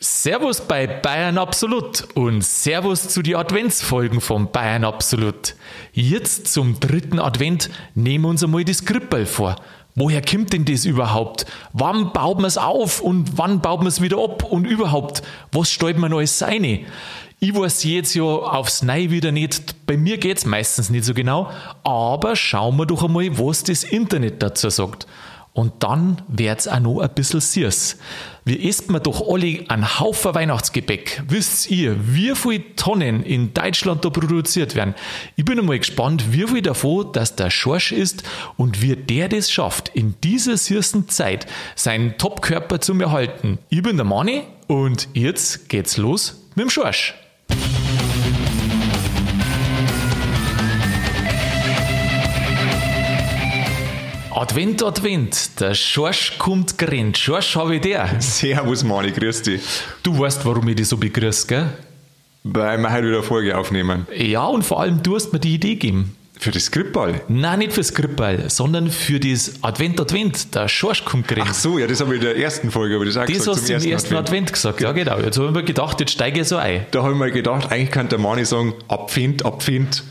Servus 0.00 0.62
bei 0.62 0.86
Bayern 0.86 1.36
Absolut 1.36 2.08
und 2.14 2.42
Servus 2.42 3.08
zu 3.08 3.22
die 3.22 3.36
Adventsfolgen 3.36 4.20
von 4.20 4.50
Bayern 4.50 4.84
Absolut. 4.84 5.54
Jetzt 5.92 6.52
zum 6.52 6.80
dritten 6.80 7.18
Advent 7.18 7.68
nehmen 7.94 8.24
wir 8.24 8.30
uns 8.30 8.42
einmal 8.42 8.64
das 8.64 8.84
Krippel 8.86 9.26
vor. 9.26 9.56
Woher 9.94 10.22
kommt 10.22 10.54
denn 10.54 10.64
das 10.64 10.86
überhaupt? 10.86 11.44
Wann 11.74 12.12
baut 12.12 12.38
man 12.38 12.46
es 12.46 12.56
auf 12.56 13.02
und 13.02 13.36
wann 13.36 13.60
baut 13.60 13.80
man 13.80 13.88
es 13.88 14.00
wieder 14.00 14.16
ab? 14.18 14.42
Und 14.44 14.64
überhaupt, 14.64 15.22
was 15.52 15.70
stellt 15.70 15.98
man 15.98 16.14
alles 16.14 16.38
seine? 16.38 16.86
Ich 17.38 17.54
weiß 17.54 17.84
jetzt 17.84 18.14
ja 18.14 18.22
aufs 18.22 18.82
Neue 18.82 19.10
wieder 19.10 19.30
nicht. 19.30 19.86
Bei 19.86 19.98
mir 19.98 20.16
geht's 20.16 20.46
meistens 20.46 20.88
nicht 20.88 21.04
so 21.04 21.12
genau. 21.12 21.50
Aber 21.84 22.34
schauen 22.34 22.76
wir 22.76 22.86
doch 22.86 23.04
einmal, 23.04 23.38
was 23.38 23.62
das 23.64 23.84
Internet 23.84 24.42
dazu 24.42 24.70
sagt. 24.70 25.06
Und 25.54 25.82
dann 25.82 26.22
wird's 26.28 26.66
auch 26.66 26.80
noch 26.80 27.00
ein 27.00 27.10
bisschen 27.14 27.40
süß. 27.40 27.98
Wir 28.44 28.64
essen 28.64 28.98
doch 29.02 29.28
alle 29.28 29.64
einen 29.68 30.00
Haufen 30.00 30.34
Weihnachtsgebäck. 30.34 31.22
Wisst 31.28 31.70
ihr, 31.70 31.96
wie 32.00 32.34
viele 32.34 32.74
Tonnen 32.74 33.22
in 33.22 33.52
Deutschland 33.52 34.02
da 34.04 34.08
produziert 34.08 34.74
werden? 34.74 34.94
Ich 35.36 35.44
bin 35.44 35.58
einmal 35.58 35.78
gespannt, 35.78 36.32
wie 36.32 36.46
viel 36.46 36.62
davon, 36.62 37.12
dass 37.12 37.36
der 37.36 37.50
Schorsch 37.50 37.92
ist 37.92 38.22
und 38.56 38.80
wie 38.80 38.96
der 38.96 39.28
das 39.28 39.52
schafft, 39.52 39.90
in 39.90 40.14
dieser 40.24 40.56
süßen 40.56 41.10
Zeit 41.10 41.46
seinen 41.76 42.16
Topkörper 42.16 42.80
zu 42.80 42.98
erhalten. 42.98 43.58
Ich 43.68 43.82
bin 43.82 43.96
der 43.96 44.06
Mani 44.06 44.44
und 44.68 45.08
jetzt 45.12 45.68
geht's 45.68 45.98
los 45.98 46.46
mit 46.54 46.64
dem 46.64 46.70
Schorsch. 46.70 47.14
Advent, 54.34 54.82
Advent, 54.82 55.60
der 55.60 55.74
Schorsch 55.74 56.38
kommt 56.38 56.78
gerannt. 56.78 57.18
Schorsch 57.18 57.54
habe 57.54 57.76
ich 57.76 57.82
der. 57.82 58.08
Servus, 58.20 58.82
Mani, 58.82 59.10
grüß 59.10 59.42
dich. 59.42 59.60
Du 60.02 60.18
weißt, 60.18 60.46
warum 60.46 60.66
ich 60.68 60.76
dich 60.76 60.88
so 60.88 60.96
begrüße, 60.96 61.46
gell? 61.46 61.68
Weil 62.42 62.78
wir 62.78 62.90
heute 62.90 63.08
wieder 63.08 63.18
eine 63.18 63.22
Folge 63.22 63.56
aufnehmen. 63.56 64.06
Ja, 64.16 64.46
und 64.46 64.62
vor 64.62 64.80
allem 64.80 65.02
du 65.02 65.16
hast 65.16 65.34
mir 65.34 65.38
die 65.38 65.54
Idee 65.54 65.74
gegeben. 65.74 66.16
Für 66.38 66.50
das 66.50 66.64
Skripball? 66.64 67.20
Nein, 67.28 67.58
nicht 67.58 67.72
fürs 67.72 67.88
Skripball, 67.88 68.48
sondern 68.48 68.90
für 68.90 69.20
das 69.20 69.62
Advent, 69.62 70.00
Advent. 70.00 70.54
Der 70.54 70.66
Schorsch 70.66 71.04
kommt 71.04 71.28
gerannt. 71.28 71.48
Ach 71.50 71.54
so, 71.54 71.78
ja, 71.78 71.86
das 71.86 72.00
habe 72.00 72.16
ich 72.16 72.20
in 72.22 72.26
der 72.26 72.36
ersten 72.38 72.70
Folge, 72.70 72.96
aber 72.96 73.04
das 73.04 73.18
auch 73.18 73.26
Das 73.26 73.36
gesagt, 73.36 73.58
hast 73.58 73.68
du 73.68 73.74
im 73.74 73.84
ersten 73.92 74.16
Advent, 74.16 74.52
gesagt, 74.52 74.80
ja 74.80 74.92
genau. 74.92 75.18
Jetzt 75.18 75.36
habe 75.36 75.48
ich 75.48 75.54
mir 75.54 75.62
gedacht, 75.62 76.00
jetzt 76.00 76.12
steige 76.12 76.40
ich 76.40 76.48
so 76.48 76.56
ein. 76.56 76.86
Da 76.90 77.02
habe 77.02 77.12
ich 77.12 77.18
mir 77.18 77.30
gedacht, 77.30 77.70
eigentlich 77.70 77.90
kann 77.90 78.08
der 78.08 78.18
Mani 78.18 78.46
sagen, 78.46 78.72
Abfind, 78.88 79.44
Abfind. 79.44 80.02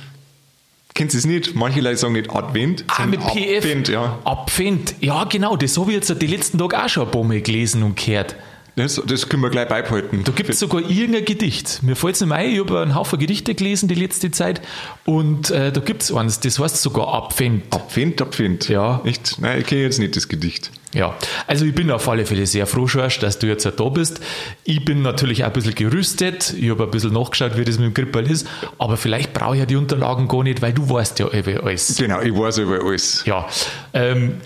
Kennst 0.93 1.13
du 1.13 1.19
es 1.19 1.25
nicht? 1.25 1.55
Manche 1.55 1.81
Leute 1.81 1.97
sagen 1.97 2.13
nicht 2.13 2.29
Advent, 2.29 2.83
Ah, 2.87 3.05
mit 3.05 3.21
PF. 3.21 3.57
Abfind, 3.63 3.87
ja. 3.89 4.19
Abfind. 4.23 4.95
Ja, 4.99 5.23
genau, 5.25 5.55
das 5.55 5.77
habe 5.77 5.91
ich 5.91 5.95
jetzt 5.97 6.21
die 6.21 6.27
letzten 6.27 6.57
Tage 6.57 6.83
auch 6.83 6.89
schon 6.89 7.05
ein 7.05 7.11
paar 7.11 7.23
Mal 7.23 7.41
gelesen 7.41 7.83
und 7.83 7.95
gehört. 8.03 8.35
Das, 8.77 9.01
das 9.05 9.27
können 9.27 9.43
wir 9.43 9.49
gleich 9.49 9.67
beibehalten. 9.67 10.23
Da 10.23 10.31
gibt 10.31 10.49
es 10.49 10.59
sogar 10.59 10.81
irgendein 10.89 11.25
Gedicht. 11.25 11.83
Mir 11.83 11.95
fällt 11.97 12.15
es 12.15 12.21
nicht 12.21 12.31
ein, 12.31 12.49
ich 12.51 12.59
habe 12.59 12.79
einen 12.81 12.95
Haufen 12.95 13.19
Gedichte 13.19 13.53
gelesen 13.53 13.89
die 13.89 13.95
letzte 13.95 14.31
Zeit 14.31 14.61
und 15.05 15.49
äh, 15.51 15.73
da 15.73 15.81
gibt 15.81 16.03
es 16.03 16.13
eins, 16.13 16.39
das 16.39 16.57
heißt 16.57 16.81
sogar 16.81 17.09
Abfind. 17.13 17.63
Abfind, 17.73 18.21
Abfind. 18.21 18.69
Ja. 18.69 19.01
Echt? 19.03 19.37
Nein, 19.39 19.59
ich 19.59 19.67
kenne 19.67 19.81
jetzt 19.81 19.99
nicht 19.99 20.15
das 20.15 20.29
Gedicht. 20.29 20.71
Ja, 20.93 21.15
also 21.47 21.65
ich 21.65 21.73
bin 21.73 21.89
auf 21.89 22.07
alle 22.09 22.25
Fälle 22.25 22.45
sehr 22.45 22.67
froh, 22.67 22.85
Schorsch, 22.87 23.19
dass 23.19 23.39
du 23.39 23.47
jetzt 23.47 23.65
da 23.65 23.89
bist. 23.89 24.19
Ich 24.65 24.83
bin 24.83 25.01
natürlich 25.01 25.43
auch 25.43 25.47
ein 25.47 25.53
bisschen 25.53 25.75
gerüstet. 25.75 26.53
Ich 26.53 26.69
habe 26.69 26.83
ein 26.83 26.91
bisschen 26.91 27.13
nachgeschaut, 27.13 27.57
wie 27.57 27.63
das 27.63 27.77
mit 27.79 27.87
dem 27.87 27.93
Grippel 27.93 28.29
ist. 28.29 28.45
Aber 28.77 28.97
vielleicht 28.97 29.33
brauche 29.33 29.55
ich 29.55 29.59
ja 29.59 29.65
die 29.65 29.77
Unterlagen 29.77 30.27
gar 30.27 30.43
nicht, 30.43 30.61
weil 30.61 30.73
du 30.73 30.89
weißt 30.89 31.19
ja 31.19 31.27
über 31.29 31.63
alles. 31.63 31.95
Genau, 31.97 32.19
ich 32.21 32.35
weiß 32.35 32.57
über 32.59 32.83
alles. 32.83 33.23
Ja, 33.25 33.47
ähm, 33.93 34.41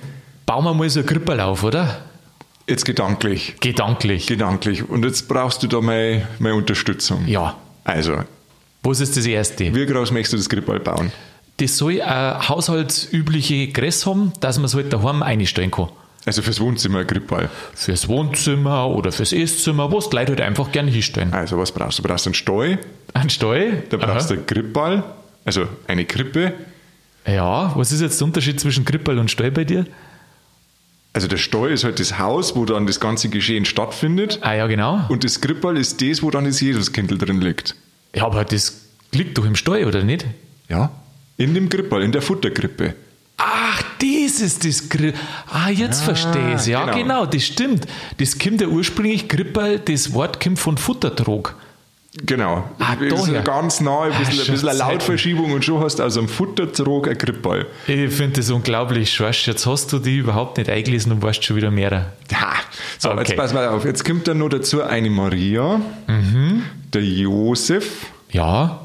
bauen 0.46 0.64
wir 0.66 0.74
mal 0.74 0.90
so 0.90 1.00
ein 1.00 1.06
Grippel 1.06 1.40
auf, 1.40 1.64
oder? 1.64 1.98
Jetzt 2.68 2.86
gedanklich. 2.86 3.56
Gedanklich. 3.60 4.28
Gedanklich. 4.28 4.88
Und 4.88 5.04
jetzt 5.06 5.28
brauchst 5.28 5.64
du 5.64 5.68
da 5.68 5.82
meine, 5.82 6.28
meine 6.40 6.56
Unterstützung. 6.56 7.28
Ja. 7.28 7.56
Also, 7.84 8.18
Was 8.84 9.00
ist 9.00 9.18
das 9.18 9.26
Erste? 9.26 9.74
wie 9.74 9.86
groß 9.86 10.12
möchtest 10.12 10.34
du 10.34 10.38
das 10.38 10.46
Skripball 10.46 10.80
bauen? 10.80 11.12
Das 11.58 11.78
soll 11.78 12.02
eine 12.02 12.50
haushaltsübliche 12.50 13.68
Größe 13.70 14.10
haben, 14.10 14.34
dass 14.42 14.58
man 14.58 14.66
es 14.66 14.74
halt 14.74 14.92
daheim 14.92 15.24
einstellen 15.24 15.72
kann. 15.72 15.90
Also 16.26 16.42
fürs 16.42 16.60
Wohnzimmer 16.60 17.00
ein 17.00 17.06
Skripball. 17.06 17.50
Fürs 17.76 18.08
Wohnzimmer 18.08 18.88
oder 18.90 19.12
fürs 19.12 19.32
Esszimmer, 19.32 19.92
was 19.92 20.10
die 20.10 20.16
Leute 20.16 20.32
halt 20.32 20.42
einfach 20.42 20.72
gerne 20.72 20.90
hinstellen. 20.92 21.32
Also 21.34 21.58
was 21.58 21.72
brauchst 21.72 22.00
du? 22.00 22.02
Du 22.04 22.08
brauchst 22.10 22.26
einen 22.26 22.34
Stall, 22.34 22.80
Ein 23.14 23.30
Stall. 23.30 23.84
da 23.90 23.98
brauchst 23.98 24.30
du 24.32 24.36
einen 24.36 24.46
Krippball, 24.48 25.04
also 25.46 25.68
eine 25.88 26.06
Krippe. 26.06 26.54
Ja, 27.28 27.72
was 27.76 27.92
ist 27.92 28.02
jetzt 28.02 28.20
der 28.20 28.26
Unterschied 28.26 28.60
zwischen 28.60 28.86
Krippel 28.86 29.20
und 29.20 29.30
Stall 29.30 29.52
bei 29.52 29.64
dir? 29.66 29.86
Also 31.14 31.28
der 31.28 31.38
Stall 31.38 31.72
ist 31.72 31.84
halt 31.84 32.00
das 32.00 32.20
Haus, 32.20 32.56
wo 32.56 32.66
dann 32.66 32.88
das 32.88 33.00
ganze 33.00 33.30
Geschehen 33.30 33.66
stattfindet. 33.66 34.40
Ah 34.42 34.54
ja, 34.54 34.68
genau. 34.68 35.02
Und 35.10 35.24
das 35.24 35.40
Krippball 35.42 35.78
ist 35.78 36.02
das, 36.02 36.22
wo 36.24 36.30
dann 36.32 36.46
das 36.46 36.60
Jesuskindl 36.60 37.18
drin 37.18 37.40
liegt. 37.40 37.76
Ja, 38.16 38.26
aber 38.26 38.44
das 38.44 38.82
liegt 39.14 39.38
doch 39.38 39.46
im 39.46 39.56
Stall, 39.56 39.86
oder 39.86 40.04
nicht? 40.04 40.26
Ja. 40.70 40.92
In 41.38 41.54
dem 41.54 41.70
Krippball, 41.70 42.02
in 42.04 42.12
der 42.12 42.22
Futterkrippe. 42.22 42.96
Ach, 43.38 43.82
das 44.00 44.40
ist 44.42 44.66
das 44.66 44.88
Gri 44.90 45.14
Ah, 45.52 45.70
jetzt 45.70 46.02
verstehe 46.04 46.56
ich 46.56 46.66
Ja, 46.68 46.86
genau. 46.86 46.98
genau. 46.98 47.26
das 47.26 47.44
stimmt. 47.44 47.86
Das 48.18 48.40
kommt 48.40 48.62
ja 48.62 48.68
ursprünglich 48.68 49.28
Grippel, 49.28 49.80
das 49.80 50.14
Wort 50.14 50.40
kommt 50.42 50.58
von 50.60 50.78
Futtertrog. 50.78 51.56
Genau. 52.26 52.64
Ah, 52.80 52.96
das 52.96 53.20
ist 53.20 53.28
daher. 53.28 53.42
ganz 53.42 53.82
nah, 53.82 54.04
ein 54.04 54.12
bisschen, 54.18 54.40
Ah, 54.40 54.44
ein 54.46 54.52
bisschen 54.54 54.70
eine 54.70 54.78
Lautverschiebung 54.78 55.52
und 55.52 55.66
schon 55.66 55.82
hast 55.84 56.00
du 56.00 56.04
aus 56.04 56.18
einem 56.18 56.30
Futtertrog 56.30 57.10
ein 57.10 57.18
Krippball. 57.18 57.66
Ich 57.88 58.10
finde 58.14 58.38
das 58.40 58.50
unglaublich, 58.52 59.14
Schorsch. 59.14 59.46
Jetzt 59.48 59.66
hast 59.66 59.92
du 59.92 60.00
die 60.00 60.20
überhaupt 60.20 60.58
nicht 60.58 60.70
eingelesen 60.70 61.12
und 61.12 61.22
weißt 61.22 61.44
schon 61.44 61.58
wieder 61.58 61.72
mehr. 61.72 62.14
Ja. 62.32 62.54
So, 63.00 63.10
Okay. 63.12 63.20
jetzt 63.28 63.36
pass 63.36 63.54
mal 63.54 63.68
auf. 63.68 63.84
Jetzt 63.84 64.06
kommt 64.06 64.30
dann 64.30 64.38
noch 64.38 64.48
dazu 64.48 64.82
eine 64.82 65.10
Maria, 65.10 65.82
Mhm. 66.08 66.64
der 66.94 67.04
Josef, 67.04 68.06
Ja, 68.32 68.80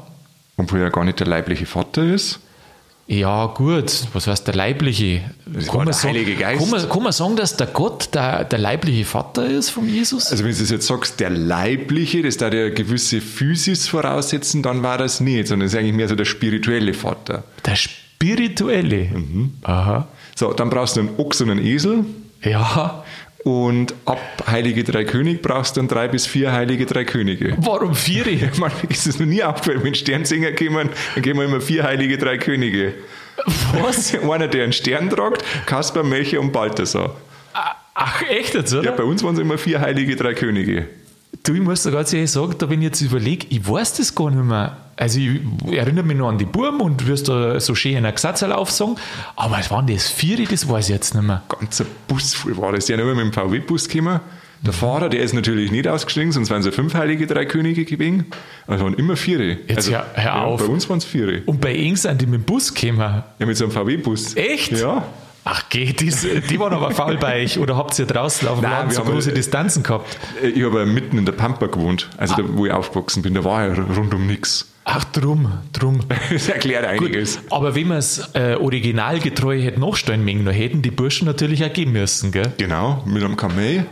obwohl 0.57 0.81
er 0.81 0.89
gar 0.89 1.05
nicht 1.05 1.21
der 1.21 1.27
leibliche 1.27 1.65
Vater 1.65 2.03
ist. 2.03 2.39
Ja, 3.07 3.47
gut. 3.47 4.07
Was 4.13 4.27
heißt 4.27 4.47
der 4.47 4.55
Leibliche? 4.55 5.21
Das 5.45 5.65
der 5.65 6.09
Heilige 6.09 6.35
Geist. 6.35 6.61
Kann 6.61 6.69
man, 6.69 6.89
kann 6.89 7.03
man 7.03 7.11
sagen, 7.11 7.35
dass 7.35 7.57
der 7.57 7.67
Gott 7.67 8.09
der, 8.13 8.45
der 8.45 8.59
leibliche 8.59 9.03
Vater 9.05 9.45
ist 9.45 9.69
von 9.69 9.87
Jesus? 9.87 10.31
Also 10.31 10.43
wenn 10.43 10.53
du 10.53 10.59
das 10.59 10.69
jetzt 10.69 10.87
sagst, 10.87 11.19
der 11.19 11.29
leibliche, 11.29 12.21
das 12.21 12.37
da 12.37 12.47
eine 12.47 12.71
gewisse 12.71 13.19
Physis 13.19 13.87
voraussetzen, 13.87 14.63
dann 14.63 14.81
war 14.83 14.97
das 14.97 15.19
nicht, 15.19 15.47
sondern 15.47 15.67
es 15.67 15.73
ist 15.73 15.79
eigentlich 15.79 15.95
mehr 15.95 16.07
so 16.07 16.15
der 16.15 16.25
spirituelle 16.25 16.93
Vater. 16.93 17.43
Der 17.65 17.75
spirituelle. 17.75 19.09
Mhm. 19.13 19.55
Aha. 19.63 20.07
So, 20.35 20.53
dann 20.53 20.69
brauchst 20.69 20.95
du 20.95 21.01
einen 21.01 21.09
Ochs 21.17 21.41
und 21.41 21.49
einen 21.49 21.65
Esel 21.65 22.05
Ja. 22.43 23.00
Und 23.43 23.93
ab 24.05 24.19
Heilige 24.47 24.83
Drei 24.83 25.03
König 25.03 25.41
brauchst 25.41 25.75
du 25.75 25.81
dann 25.81 25.87
drei 25.87 26.07
bis 26.07 26.27
vier 26.27 26.51
Heilige 26.51 26.85
Drei 26.85 27.05
Könige. 27.05 27.55
Warum 27.59 27.95
Vieri? 27.95 28.49
Man 28.57 28.71
ist 28.89 29.07
es 29.07 29.19
noch 29.19 29.25
nie 29.25 29.43
aufgefallen, 29.43 29.83
wenn 29.83 29.95
Sternsinger 29.95 30.51
kommen, 30.51 30.89
dann 31.15 31.23
gehen 31.23 31.37
wir 31.37 31.45
immer 31.45 31.61
vier 31.61 31.83
Heilige 31.83 32.17
Drei 32.17 32.37
Könige. 32.37 32.93
Was? 33.81 34.13
Einer, 34.29 34.47
der 34.47 34.63
einen 34.63 34.73
Stern 34.73 35.09
tragt, 35.09 35.43
Kaspar, 35.65 36.03
Melchior 36.03 36.43
und 36.43 36.51
Balthasar. 36.51 37.15
Ach, 37.93 38.21
echt 38.23 38.53
jetzt, 38.53 38.73
oder? 38.73 38.83
Ja, 38.83 38.91
bei 38.91 39.03
uns 39.03 39.23
waren 39.23 39.35
es 39.35 39.39
immer 39.39 39.57
vier 39.57 39.81
Heilige 39.81 40.15
Drei 40.15 40.33
Könige. 40.33 40.87
Du, 41.43 41.53
ich 41.55 41.61
muss 41.61 41.83
dir 41.83 41.91
ganz 41.91 42.13
ehrlich 42.13 42.29
sagen, 42.31 42.53
da 42.59 42.69
wenn 42.69 42.79
ich 42.81 42.85
jetzt 42.85 43.01
überlege, 43.01 43.47
ich 43.49 43.67
weiß 43.67 43.93
das 43.97 44.13
gar 44.13 44.29
nicht 44.29 44.43
mehr. 44.43 44.77
Also 44.95 45.19
ich 45.19 45.39
erinnere 45.71 46.03
mich 46.05 46.15
noch 46.17 46.29
an 46.29 46.37
die 46.37 46.45
Burm 46.45 46.81
und 46.81 47.07
wirst 47.07 47.27
da 47.29 47.59
so 47.59 47.73
schön 47.73 47.93
in 47.93 47.97
einer 47.99 48.11
Gesatzerl 48.11 48.51
aufsagen, 48.53 48.95
aber 49.35 49.57
es 49.59 49.71
waren 49.71 49.87
das 49.87 50.07
Vieri, 50.09 50.45
das 50.45 50.69
weiß 50.69 50.89
ich 50.89 50.93
jetzt 50.93 51.15
nicht 51.15 51.23
mehr. 51.25 51.41
ganzer 51.49 51.85
Bus 52.07 52.35
voll 52.35 52.55
war 52.57 52.71
das. 52.73 52.85
Die 52.85 52.91
sind 52.93 52.99
immer 52.99 53.15
mit 53.15 53.25
dem 53.25 53.33
VW-Bus 53.33 53.87
gekommen. 53.89 54.19
Der 54.63 54.73
Fahrer, 54.73 55.09
der 55.09 55.21
ist 55.23 55.33
natürlich 55.33 55.71
nicht 55.71 55.87
ausgestiegen, 55.87 56.31
sonst 56.31 56.51
wären 56.51 56.61
es 56.61 56.75
fünf 56.75 56.93
Heilige 56.93 57.25
Drei 57.25 57.45
Könige 57.45 57.83
gewesen. 57.83 58.25
Also 58.67 58.83
waren 58.83 58.93
immer 58.93 59.15
vier. 59.15 59.43
Jetzt 59.67 59.77
also, 59.77 59.93
hör- 59.93 60.05
hör 60.13 60.23
ja, 60.23 60.43
auf. 60.43 60.59
Bei 60.63 60.71
uns 60.71 60.87
waren 60.87 60.99
es 60.99 61.05
vier. 61.05 61.41
Und 61.47 61.59
bei 61.59 61.73
ihnen 61.73 61.95
sind 61.95 62.21
die 62.21 62.27
mit 62.27 62.41
dem 62.41 62.43
Bus 62.43 62.71
gekommen. 62.71 62.99
Ja, 63.39 63.45
mit 63.47 63.57
so 63.57 63.63
einem 63.63 63.73
VW-Bus. 63.73 64.35
Echt? 64.35 64.73
Ja. 64.73 65.03
Ach 65.43 65.63
geh, 65.69 65.91
die, 65.93 66.11
die 66.49 66.59
waren 66.59 66.73
aber 66.73 66.91
faul 66.91 67.17
bei 67.17 67.41
euch. 67.43 67.57
Oder 67.57 67.75
habt 67.75 67.97
ihr 67.97 68.05
draußen 68.05 68.47
auf 68.47 68.59
dem 68.59 68.63
Nein, 68.69 68.71
Land 68.73 68.93
so 68.93 69.03
große 69.03 69.31
Distanzen 69.33 69.81
gehabt? 69.83 70.17
Äh, 70.43 70.49
Ich 70.49 70.63
habe 70.63 70.85
mitten 70.85 71.17
in 71.17 71.25
der 71.25 71.31
Pampa 71.33 71.65
gewohnt, 71.67 72.09
also 72.17 72.35
da, 72.35 72.43
wo 72.47 72.65
ich 72.67 72.71
aufgewachsen 72.71 73.23
bin. 73.23 73.33
Da 73.33 73.43
war 73.43 73.67
ja 73.67 73.73
rundum 73.73 74.27
nichts. 74.27 74.67
Ach 74.83 75.03
drum, 75.05 75.51
drum. 75.73 75.99
Das 76.31 76.47
erklärt 76.47 76.85
einiges. 76.85 77.39
Aber 77.49 77.73
wenn 77.75 77.87
wir 77.87 77.97
es 77.97 78.29
äh, 78.33 78.55
originalgetreu 78.59 79.59
hätten 79.61 79.79
nachstellen 79.81 80.23
mögen, 80.23 80.45
dann 80.45 80.53
hätten 80.53 80.81
die 80.81 80.91
Burschen 80.91 81.25
natürlich 81.25 81.63
auch 81.65 81.73
gehen 81.73 81.91
müssen, 81.91 82.31
gell? 82.31 82.51
Genau, 82.57 83.01
mit 83.05 83.23
einem 83.23 83.37
Kamel. 83.37 83.85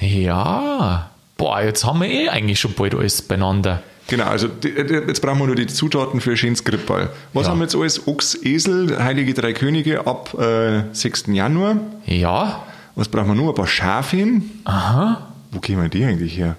Ja. 0.00 1.10
Boah, 1.36 1.62
jetzt 1.62 1.84
haben 1.84 2.00
wir 2.00 2.08
eh 2.08 2.28
eigentlich 2.28 2.58
schon 2.58 2.72
bald 2.74 2.94
alles 2.94 3.22
beieinander. 3.22 3.82
Genau, 4.08 4.24
also 4.24 4.48
die, 4.48 4.68
jetzt 4.68 5.20
brauchen 5.20 5.38
wir 5.38 5.46
nur 5.46 5.54
die 5.56 5.66
Zutaten 5.66 6.20
für 6.20 6.30
ein 6.30 6.36
schönes 6.36 6.64
Grippball. 6.64 7.10
Was 7.34 7.44
Ja. 7.46 7.50
haben 7.52 7.58
wir 7.58 7.64
jetzt 7.64 7.76
alles? 7.76 8.06
Ochs, 8.08 8.34
Esel, 8.42 8.98
Heilige 9.02 9.34
Drei 9.34 9.52
Könige 9.52 10.06
ab 10.06 10.34
äh, 10.40 10.82
6. 10.92 11.24
Januar. 11.28 11.76
Ja. 12.06 12.64
Was 12.94 13.08
brauchen 13.08 13.28
wir 13.28 13.34
nur? 13.34 13.50
Ein 13.50 13.54
paar 13.54 13.66
Schafe 13.66 14.16
hin. 14.16 14.50
Aha. 14.64 15.28
Wo 15.52 15.60
kämen 15.60 15.88
die 15.90 16.04
eigentlich 16.04 16.36
her? 16.36 16.56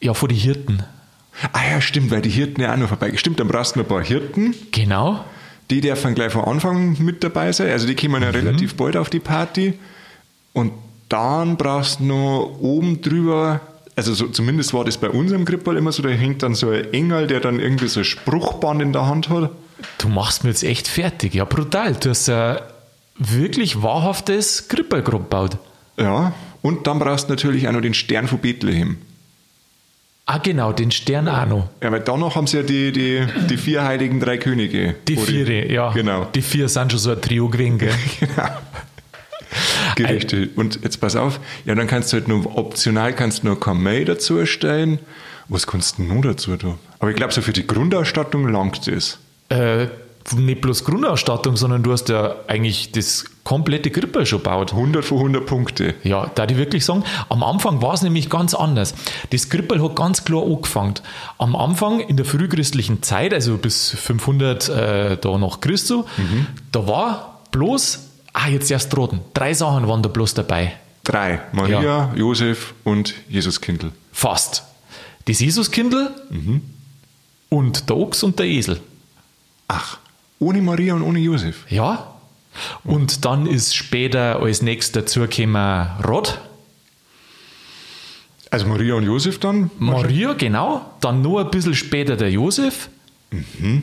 Ja, 0.00 0.12
vor 0.12 0.28
die 0.28 0.34
Hirten. 0.34 0.82
Ah 1.52 1.60
ja, 1.70 1.80
stimmt, 1.80 2.10
weil 2.10 2.20
die 2.20 2.30
Hirten 2.30 2.60
ja 2.60 2.72
auch 2.72 2.76
noch 2.76 2.88
vorbei. 2.88 3.12
Stimmt, 3.16 3.38
dann 3.38 3.46
brauchst 3.48 3.76
du 3.76 3.80
ein 3.80 3.86
paar 3.86 4.02
Hirten. 4.04 4.54
Genau. 4.72 5.24
Die 5.70 5.80
dürfen 5.80 6.14
gleich 6.14 6.32
von 6.32 6.44
Anfang 6.44 6.96
mit 7.02 7.22
dabei 7.22 7.52
sein. 7.52 7.70
Also 7.70 7.86
die 7.86 7.94
kommen 7.94 8.22
ja 8.22 8.30
relativ 8.30 8.74
bald 8.74 8.96
auf 8.96 9.08
die 9.08 9.20
Party. 9.20 9.74
Und 10.52 10.72
dann 11.08 11.56
brauchst 11.56 12.00
du 12.00 12.04
noch 12.04 12.56
oben 12.60 13.00
drüber 13.00 13.60
also 13.98 14.14
so, 14.14 14.28
zumindest 14.28 14.72
war 14.74 14.84
das 14.84 14.96
bei 14.96 15.10
unserem 15.10 15.44
Krippball 15.44 15.76
immer 15.76 15.90
so, 15.90 16.04
da 16.04 16.08
hängt 16.08 16.44
dann 16.44 16.54
so 16.54 16.70
ein 16.70 16.92
Engel, 16.92 17.26
der 17.26 17.40
dann 17.40 17.58
irgendwie 17.58 17.88
so 17.88 18.00
ein 18.00 18.04
Spruchband 18.04 18.80
in 18.80 18.92
der 18.92 19.06
Hand 19.06 19.28
hat. 19.28 19.50
Du 19.98 20.08
machst 20.08 20.44
mir 20.44 20.50
jetzt 20.50 20.62
echt 20.62 20.86
fertig. 20.86 21.34
Ja, 21.34 21.44
brutal. 21.44 21.94
Du 21.94 22.10
hast 22.10 22.28
ein 22.28 22.58
wirklich 23.18 23.82
wahrhaftes 23.82 24.68
Krippball 24.68 25.02
gebaut. 25.02 25.58
Ja, 25.98 26.32
und 26.62 26.86
dann 26.86 27.00
brauchst 27.00 27.28
du 27.28 27.32
natürlich 27.32 27.66
auch 27.66 27.72
noch 27.72 27.80
den 27.80 27.94
Stern 27.94 28.28
von 28.28 28.38
Bethlehem. 28.38 28.98
Ah, 30.26 30.38
genau, 30.38 30.72
den 30.72 30.92
Stern 30.92 31.26
auch 31.26 31.46
noch. 31.46 31.68
Ja, 31.82 31.90
weil 31.90 32.00
danach 32.00 32.36
haben 32.36 32.46
sie 32.46 32.58
ja 32.58 32.62
die, 32.62 32.92
die, 32.92 33.26
die 33.50 33.56
vier 33.56 33.82
heiligen 33.82 34.20
drei 34.20 34.36
Könige. 34.36 34.94
Die 35.08 35.16
vier, 35.16 35.72
ja. 35.72 35.90
Genau. 35.90 36.26
Die 36.34 36.42
vier 36.42 36.68
sind 36.68 36.92
schon 36.92 37.00
so 37.00 37.10
ein 37.10 37.20
Trio 37.20 37.48
gewesen, 37.48 37.78
gell? 37.78 37.94
genau. 38.20 38.48
Gerichte. 39.96 40.50
Und 40.56 40.80
jetzt 40.82 41.00
pass 41.00 41.16
auf, 41.16 41.40
ja, 41.64 41.74
dann 41.74 41.86
kannst 41.86 42.12
du 42.12 42.18
halt 42.18 42.28
nur 42.28 42.56
optional 42.56 43.12
kannst 43.12 43.44
nur 43.44 43.58
Kamei 43.58 44.04
dazu 44.04 44.38
erstellen. 44.38 44.98
Was 45.48 45.66
kannst 45.66 45.98
du 45.98 46.02
noch 46.02 46.22
dazu 46.22 46.56
tun? 46.56 46.78
Aber 46.98 47.10
ich 47.10 47.16
glaube, 47.16 47.32
so 47.32 47.40
für 47.40 47.52
die 47.52 47.66
Grundausstattung 47.66 48.48
langt 48.48 48.86
es. 48.86 49.18
Äh, 49.48 49.86
nicht 50.36 50.60
bloß 50.60 50.84
Grundausstattung, 50.84 51.56
sondern 51.56 51.82
du 51.82 51.92
hast 51.92 52.08
ja 52.08 52.34
eigentlich 52.48 52.92
das 52.92 53.24
komplette 53.44 53.90
Krippel 53.90 54.26
schon 54.26 54.40
gebaut. 54.40 54.72
100 54.72 55.04
von 55.04 55.18
100 55.18 55.46
Punkte. 55.46 55.94
Ja, 56.02 56.30
da 56.34 56.44
ich 56.44 56.56
wirklich 56.56 56.84
sagen, 56.84 57.04
am 57.30 57.42
Anfang 57.42 57.80
war 57.80 57.94
es 57.94 58.02
nämlich 58.02 58.28
ganz 58.28 58.52
anders. 58.54 58.94
Das 59.30 59.48
Krippel 59.48 59.82
hat 59.82 59.96
ganz 59.96 60.24
klar 60.24 60.42
angefangen. 60.42 60.94
Am 61.38 61.56
Anfang 61.56 62.00
in 62.00 62.16
der 62.16 62.26
frühchristlichen 62.26 63.02
Zeit, 63.02 63.32
also 63.32 63.56
bis 63.56 63.90
500 63.90 64.68
äh, 64.68 65.16
da 65.16 65.38
nach 65.38 65.60
Christus, 65.60 66.04
da 66.72 66.86
war 66.86 67.40
bloß, 67.50 68.07
ah, 68.38 68.48
jetzt 68.48 68.70
erst 68.70 68.96
roten, 68.96 69.20
drei 69.34 69.54
Sachen 69.54 69.86
waren 69.88 70.02
da 70.02 70.08
bloß 70.08 70.34
dabei. 70.34 70.74
Drei. 71.04 71.40
Maria, 71.52 71.80
Ja. 71.82 72.12
Josef 72.14 72.74
und 72.84 73.14
Jesuskindl. 73.28 73.92
Fast. 74.12 74.64
Das 75.26 75.40
Jesuskindl 75.40 76.10
und 77.48 77.88
der 77.88 77.96
Ochs 77.96 78.22
und 78.22 78.38
der 78.38 78.46
Esel. 78.46 78.80
Ach, 79.68 79.98
ohne 80.38 80.60
Maria 80.62 80.94
und 80.94 81.02
ohne 81.02 81.18
Josef. 81.18 81.64
Ja. 81.70 82.14
Und 82.84 83.24
dann 83.24 83.46
ist 83.46 83.74
später 83.76 84.40
als 84.40 84.62
nächstes 84.62 84.92
dazugekommen 85.04 85.86
Rod, 86.04 86.38
Also 88.50 88.66
Maria 88.66 88.94
und 88.94 89.04
Josef 89.04 89.38
dann. 89.38 89.70
Maria, 89.78 90.32
genau. 90.32 90.84
Dann 91.00 91.20
nur 91.22 91.40
ein 91.40 91.50
bisschen 91.50 91.74
später 91.74 92.16
der 92.16 92.30
Josef. 92.30 92.88
Und 93.30 93.82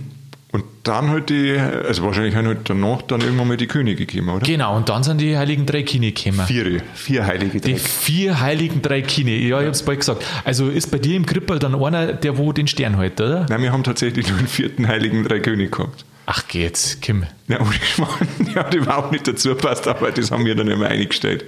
dann 0.88 1.10
halt 1.10 1.30
die, 1.30 1.58
also 1.58 2.04
wahrscheinlich 2.04 2.36
haben 2.36 2.48
halt 2.48 2.60
danach 2.70 3.02
dann 3.02 3.22
irgendwann 3.22 3.48
mal 3.50 3.58
die 3.58 3.68
Könige 3.68 4.06
gekommen, 4.06 4.30
oder? 4.36 4.46
Genau, 4.46 4.76
und 4.78 4.88
dann 4.90 5.04
sind 5.04 5.20
die 5.20 5.38
heiligen 5.38 5.66
drei 5.66 5.84
Kine 5.84 6.12
gekommen. 6.12 6.46
Vier, 6.48 6.82
vier 6.94 7.26
heilige 7.26 7.60
Die 7.60 7.74
Drei. 7.74 7.80
vier 7.80 8.40
heiligen 8.40 8.82
drei 8.82 9.02
Kine. 9.02 9.36
Ja, 9.36 9.60
ich 9.62 9.68
hab's 9.68 9.84
bald 9.84 10.00
gesagt. 10.00 10.24
Also 10.44 10.70
ist 10.70 10.92
bei 10.92 10.98
dir 10.98 11.16
im 11.16 11.26
Krippel 11.26 11.60
dann 11.60 11.76
einer, 11.76 12.14
der 12.14 12.38
wo 12.38 12.54
den 12.54 12.68
Stern 12.68 12.98
hält, 12.98 13.20
oder? 13.20 13.46
Nein, 13.50 13.62
wir 13.62 13.72
haben 13.72 13.84
tatsächlich 13.84 14.28
nur 14.30 14.38
den 14.38 14.48
vierten 14.48 14.88
heiligen 14.88 15.24
Drei 15.24 15.40
König 15.40 15.72
gehabt. 15.72 16.06
Ach 16.28 16.48
geht's, 16.48 17.00
Kim. 17.02 17.26
Ja, 17.48 17.60
ohne 17.62 17.74
Schmarrn, 17.74 18.28
der 18.40 18.64
hat 18.64 18.74
überhaupt 18.74 19.12
nicht 19.12 19.28
dazu 19.28 19.54
passt, 19.54 19.88
aber 19.88 20.12
das 20.12 20.32
haben 20.32 20.46
wir 20.46 20.56
dann 20.56 20.68
immer 20.68 20.88
eingestellt. 20.88 21.46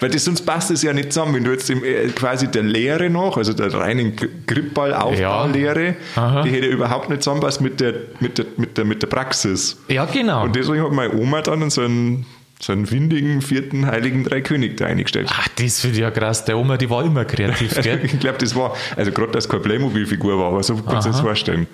Weil 0.00 0.10
das, 0.10 0.24
sonst 0.24 0.42
passt 0.42 0.70
es 0.70 0.82
ja 0.82 0.92
nicht 0.92 1.12
zusammen, 1.12 1.34
wenn 1.34 1.44
du 1.44 1.50
jetzt 1.50 1.68
im, 1.70 1.84
äh, 1.84 2.08
quasi 2.08 2.48
der 2.48 2.62
Lehre 2.62 3.10
noch, 3.10 3.36
also 3.36 3.52
der 3.52 3.72
reinen 3.72 4.14
Gripball-Aufbaulehre, 4.46 5.96
Aha. 6.16 6.42
die 6.42 6.50
hätte 6.50 6.66
überhaupt 6.66 7.08
nicht 7.08 7.22
zusammenpasst 7.22 7.60
mit 7.60 7.80
der, 7.80 7.94
mit 8.20 8.38
der, 8.38 8.46
mit 8.56 8.76
der, 8.78 8.84
mit 8.84 9.02
der 9.02 9.06
Praxis. 9.06 9.78
Ja, 9.88 10.04
genau. 10.04 10.44
Und 10.44 10.56
deswegen 10.56 10.82
hat 10.82 10.92
meine 10.92 11.14
Oma 11.14 11.42
dann 11.42 11.70
so 11.70 11.82
einen, 11.82 12.26
so 12.60 12.72
einen 12.72 12.90
windigen 12.90 13.40
vierten 13.40 13.86
heiligen 13.86 14.24
Dreikönig 14.24 14.76
da 14.76 14.86
eingestellt. 14.86 15.28
Ach, 15.32 15.48
das 15.56 15.80
finde 15.80 15.96
ich 15.96 16.02
ja 16.02 16.10
krass. 16.10 16.44
Der 16.44 16.58
Oma, 16.58 16.76
die 16.76 16.90
war 16.90 17.04
immer 17.04 17.24
kreativ, 17.24 17.80
gell? 17.82 18.00
Ich 18.04 18.20
glaube, 18.20 18.38
das 18.38 18.54
war, 18.54 18.74
also 18.96 19.10
gerade, 19.12 19.32
dass 19.32 19.48
keine 19.48 19.62
Playmobil-Figur 19.62 20.38
war, 20.38 20.48
aber 20.48 20.62
so 20.62 20.76
kannst 20.76 21.06
du 21.06 21.12
das 21.12 21.20
vorstellen. 21.20 21.66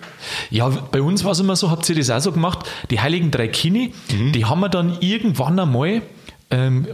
Ja, 0.50 0.68
bei 0.68 1.02
uns 1.02 1.24
war 1.24 1.32
es 1.32 1.40
immer 1.40 1.56
so, 1.56 1.70
habt 1.70 1.88
ihr 1.88 1.96
das 1.96 2.10
auch 2.10 2.20
so 2.20 2.32
gemacht? 2.32 2.68
Die 2.90 3.00
Heiligen 3.00 3.30
Drei 3.30 3.48
Kini, 3.48 3.92
die 4.32 4.44
haben 4.44 4.60
wir 4.60 4.68
dann 4.68 4.96
irgendwann 5.00 5.58
einmal 5.58 6.02
ähm, 6.50 6.86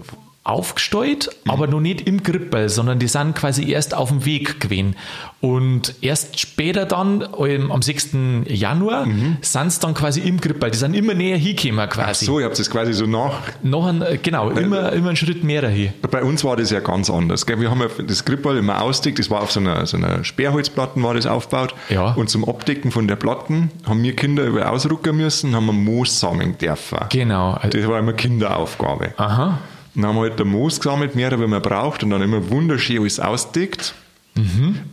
aufgestellt, 0.44 1.31
aber 1.47 1.69
noch 1.69 1.81
nicht 1.81 2.09
im 2.09 2.25
Krippel, 2.25 2.69
sondern 2.69 2.99
die 2.99 3.06
sind 3.06 3.37
quasi 3.37 3.71
erst 3.71 3.94
auf 3.94 4.09
dem 4.09 4.25
Weg 4.25 4.59
gewesen. 4.59 4.97
Und 5.41 5.94
erst 6.00 6.41
später 6.41 6.85
dann, 6.85 7.25
ähm, 7.39 7.71
am 7.71 7.81
6. 7.81 8.47
Januar, 8.47 9.06
sind 9.41 9.73
sie 9.73 9.81
dann 9.81 9.94
quasi 9.94 10.21
im 10.21 10.41
Krippel. 10.41 10.71
Die 10.71 10.79
sind 10.79 10.94
immer 10.94 11.15
näher 11.15 11.37
hingekommen 11.37 11.89
quasi. 11.89 12.25
So, 12.25 12.41
ihr 12.41 12.47
habt 12.47 12.59
das 12.59 12.69
quasi 12.71 12.93
so 12.93 13.06
nach, 13.06 13.41
Noch 13.62 13.87
ein, 13.87 14.03
äh, 14.03 14.19
genau, 14.21 14.50
immer, 14.50 14.93
immer 14.93 15.09
einen 15.09 15.17
Schritt 15.17 15.44
mehr 15.44 15.62
dahin. 15.62 15.93
Bei 16.11 16.25
uns 16.25 16.43
war 16.43 16.56
das 16.56 16.71
ja 16.71 16.81
ganz 16.81 17.09
anders. 17.09 17.47
Gell? 17.47 17.61
Wir 17.61 17.71
haben 17.71 17.81
ja 17.81 17.88
das 18.05 18.25
Grippball 18.25 18.56
immer 18.56 18.83
ausdeckt, 18.83 19.21
das 19.21 19.31
war 19.31 19.43
auf 19.43 19.53
so 19.53 19.61
einer, 19.61 19.87
so 19.87 19.97
einer 19.97 20.25
Sperrholzplatten 20.25 21.03
war 21.03 21.15
das 21.15 21.27
aufgebaut. 21.27 21.75
Ja. 21.88 22.15
Und 22.15 22.31
zum 22.31 22.49
Abdecken 22.49 22.91
von 22.91 23.06
der 23.06 23.17
Platten 23.17 23.71
haben 23.87 24.03
wir 24.03 24.17
Kinder 24.17 24.45
über 24.45 24.71
ausrucken 24.71 25.17
müssen, 25.17 25.55
haben 25.55 25.67
wir 25.67 25.73
Moos 25.73 26.19
sammeln 26.19 26.59
dürfen. 26.59 26.99
Genau. 27.11 27.59
Das 27.71 27.87
war 27.87 28.00
immer 28.00 28.12
Kinderaufgabe. 28.12 29.15
Aha. 29.17 29.59
Dann 29.94 30.06
haben 30.06 30.17
wir 30.17 30.23
halt 30.23 30.39
der 30.39 30.47
Moos 30.47 30.81
gesammelt, 30.81 31.15
mehr, 31.15 31.31
wie 31.39 31.47
man 31.47 31.62
braucht, 31.62 32.03
und 32.03 32.11
dann 32.11 32.23
immer 32.23 32.50
wunderschön 32.50 33.00
alles 33.00 33.21
ausdeckt. 33.21 33.94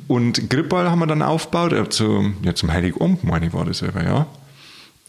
Und 0.08 0.50
Grippball 0.50 0.90
haben 0.90 1.00
wir 1.00 1.08
dann 1.08 1.22
aufgebaut, 1.22 1.72
äh, 1.72 1.88
zum, 1.90 2.36
ja, 2.44 2.54
zum 2.56 2.72
Heiligabend, 2.72 3.24
meine 3.24 3.48
ich, 3.48 3.54
war 3.54 3.66
das 3.66 3.78
selber, 3.80 4.04
ja. 4.04 4.28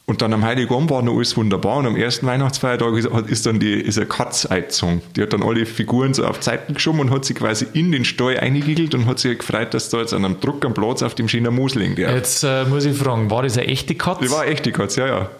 Und 0.07 0.23
dann 0.23 0.33
am 0.33 0.45
Heiligabend 0.45 0.91
war 0.91 1.03
noch 1.03 1.15
alles 1.15 1.37
wunderbar 1.37 1.77
und 1.79 1.87
am 1.87 1.95
ersten 1.97 2.27
Weihnachtsfeiertag 2.27 2.95
ist, 2.97 3.07
ist 3.29 3.47
dann 3.47 3.61
die, 3.61 3.75
ist 3.75 3.97
eine 3.97 4.07
Katz 4.07 4.45
eingezogen. 4.45 5.03
Die 5.15 5.23
hat 5.23 5.33
dann 5.33 5.43
alle 5.43 5.67
Figuren 5.67 6.15
so 6.15 6.25
auf 6.27 6.41
Zeiten 6.41 6.75
geschoben 6.75 6.99
und 7.01 7.11
hat 7.13 7.25
sie 7.25 7.35
quasi 7.35 7.67
in 7.75 7.93
den 7.93 8.05
Stall 8.05 8.39
eingegiegelt 8.39 8.95
und 8.95 9.07
hat 9.07 9.21
sich 9.21 9.39
gefreut, 9.39 9.73
dass 9.73 9.89
da 9.89 9.99
jetzt 9.99 10.13
an 10.13 10.25
einem 10.25 10.41
Druck 10.41 10.65
am 10.65 10.75
Platz 10.75 11.03
auf 11.05 11.15
dem 11.15 11.29
schönen 11.29 11.55
Moos 11.55 11.77
liegen 11.77 11.95
darf. 11.95 12.13
Jetzt 12.13 12.43
äh, 12.43 12.65
muss 12.65 12.85
ich 12.87 12.97
fragen, 12.97 13.31
war 13.31 13.45
das 13.45 13.57
eine 13.57 13.69
echte 13.69 13.95
Katze? 13.95 14.25
Die 14.25 14.31
war 14.33 14.43
eine 14.43 14.51
echte 14.51 14.73
Katz, 14.73 14.97
ja, 14.97 15.07
ja. 15.07 15.31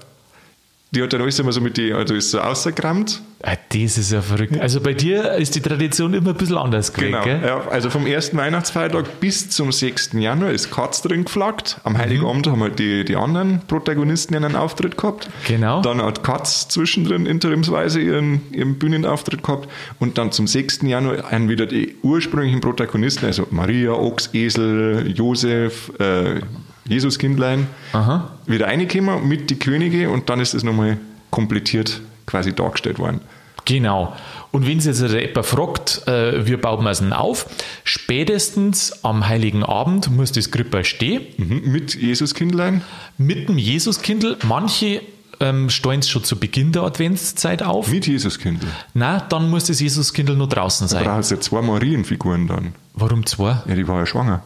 Die 0.93 1.03
hat 1.03 1.13
dann 1.13 1.23
alles 1.23 1.39
immer 1.39 1.53
so 1.53 1.61
mit 1.61 1.77
die, 1.77 1.93
also 1.93 2.15
ist 2.15 2.31
so 2.33 2.39
rausgerammt 2.39 3.23
Ah, 3.43 3.57
das 3.71 3.97
ist 3.97 4.13
ja 4.13 4.21
verrückt. 4.21 4.61
Also 4.61 4.81
bei 4.83 4.93
dir 4.93 5.33
ist 5.37 5.55
die 5.55 5.61
Tradition 5.63 6.13
immer 6.13 6.31
ein 6.31 6.37
bisschen 6.37 6.59
anders 6.59 6.93
gewesen, 6.93 7.13
Genau. 7.13 7.25
gell? 7.25 7.41
Ja, 7.43 7.67
also 7.71 7.89
vom 7.89 8.07
ersten 8.07 8.37
Weihnachtsfeiertag 8.37 9.19
bis 9.19 9.49
zum 9.49 9.73
6. 9.73 10.11
Januar 10.15 10.51
ist 10.51 10.71
Katz 10.71 11.01
drin 11.01 11.25
geflaggt. 11.25 11.79
Mhm. 11.79 11.87
Am 11.87 11.99
Heiligabend 11.99 12.47
haben 12.49 12.61
halt 12.61 12.79
die, 12.79 13.03
die 13.03 13.17
anderen 13.17 13.63
Protagonisten 13.67 14.35
einen 14.35 14.57
Auftritt 14.57 14.99
gehabt. 14.99 15.31
Genau. 15.49 15.81
Dann 15.81 16.03
hat 16.03 16.23
Katz 16.23 16.69
zwischendrin 16.69 17.25
interimsweise 17.25 17.99
ihren, 18.01 18.43
ihren 18.53 18.79
Bühnenauftritt 18.79 19.43
gehabt. 19.43 19.71
Und 20.01 20.19
dann 20.19 20.33
zum 20.33 20.47
6. 20.47 20.81
Januar 20.83 21.31
haben 21.31 21.49
wieder 21.49 21.65
die 21.65 21.97
ursprünglichen 22.03 22.61
Protagonisten, 22.61 23.25
also 23.25 23.47
Maria, 23.51 23.93
Ochs, 23.93 24.29
Esel, 24.35 25.15
Josef, 25.17 25.91
äh, 25.99 26.41
Jesuskindlein, 26.87 27.67
Aha. 27.93 28.31
wieder 28.47 28.67
reingekommen 28.67 29.27
mit 29.29 29.51
die 29.51 29.59
Könige 29.59 30.11
und 30.11 30.29
dann 30.31 30.41
ist 30.41 30.55
es 30.55 30.63
nochmal 30.65 30.99
komplettiert 31.31 32.01
quasi 32.27 32.53
dargestellt 32.55 32.99
worden. 32.99 33.21
Genau. 33.67 34.17
Und 34.53 34.67
wenn 34.67 34.81
sich 34.81 34.99
jetzt 35.01 35.13
jemand 35.13 35.47
fragt, 35.47 36.03
äh, 36.09 36.45
wie 36.47 36.57
baut 36.57 36.81
man 36.83 36.91
es 36.93 36.99
denn 36.99 37.13
auf? 37.13 37.47
Spätestens 37.85 39.05
am 39.05 39.29
Heiligen 39.29 39.63
Abend 39.63 40.11
muss 40.11 40.33
das 40.33 40.51
Krippel 40.51 40.85
stehen, 40.85 41.23
Mhm. 41.37 41.63
Mit 41.71 41.95
Jesuskindlein. 41.95 42.83
mit 43.19 43.49
dem 43.49 43.59
Jesuskindl. 43.59 44.37
Manche 44.49 45.03
ähm, 45.39 45.71
stellen 45.71 46.01
es 46.01 46.09
schon 46.09 46.25
zu 46.25 46.37
Beginn 46.39 46.73
der 46.73 46.83
Adventszeit 46.83 47.63
auf. 47.63 47.89
Mit 47.89 48.07
Jesuskindl. 48.09 48.67
Na, 48.95 49.21
dann 49.21 49.49
muss 49.51 49.65
das 49.65 49.81
Jesuskindl 49.81 50.35
noch 50.37 50.49
draußen 50.49 50.89
sein. 50.89 51.05
brauchst 51.05 51.31
ja 51.31 51.39
zwei 51.41 51.63
Marienfiguren 51.63 52.49
dann. 52.49 52.75
Warum 52.95 53.25
zwei? 53.27 53.63
Ja, 53.67 53.75
die 53.77 53.87
war 53.87 54.01
ja 54.01 54.07
schwanger. 54.07 54.43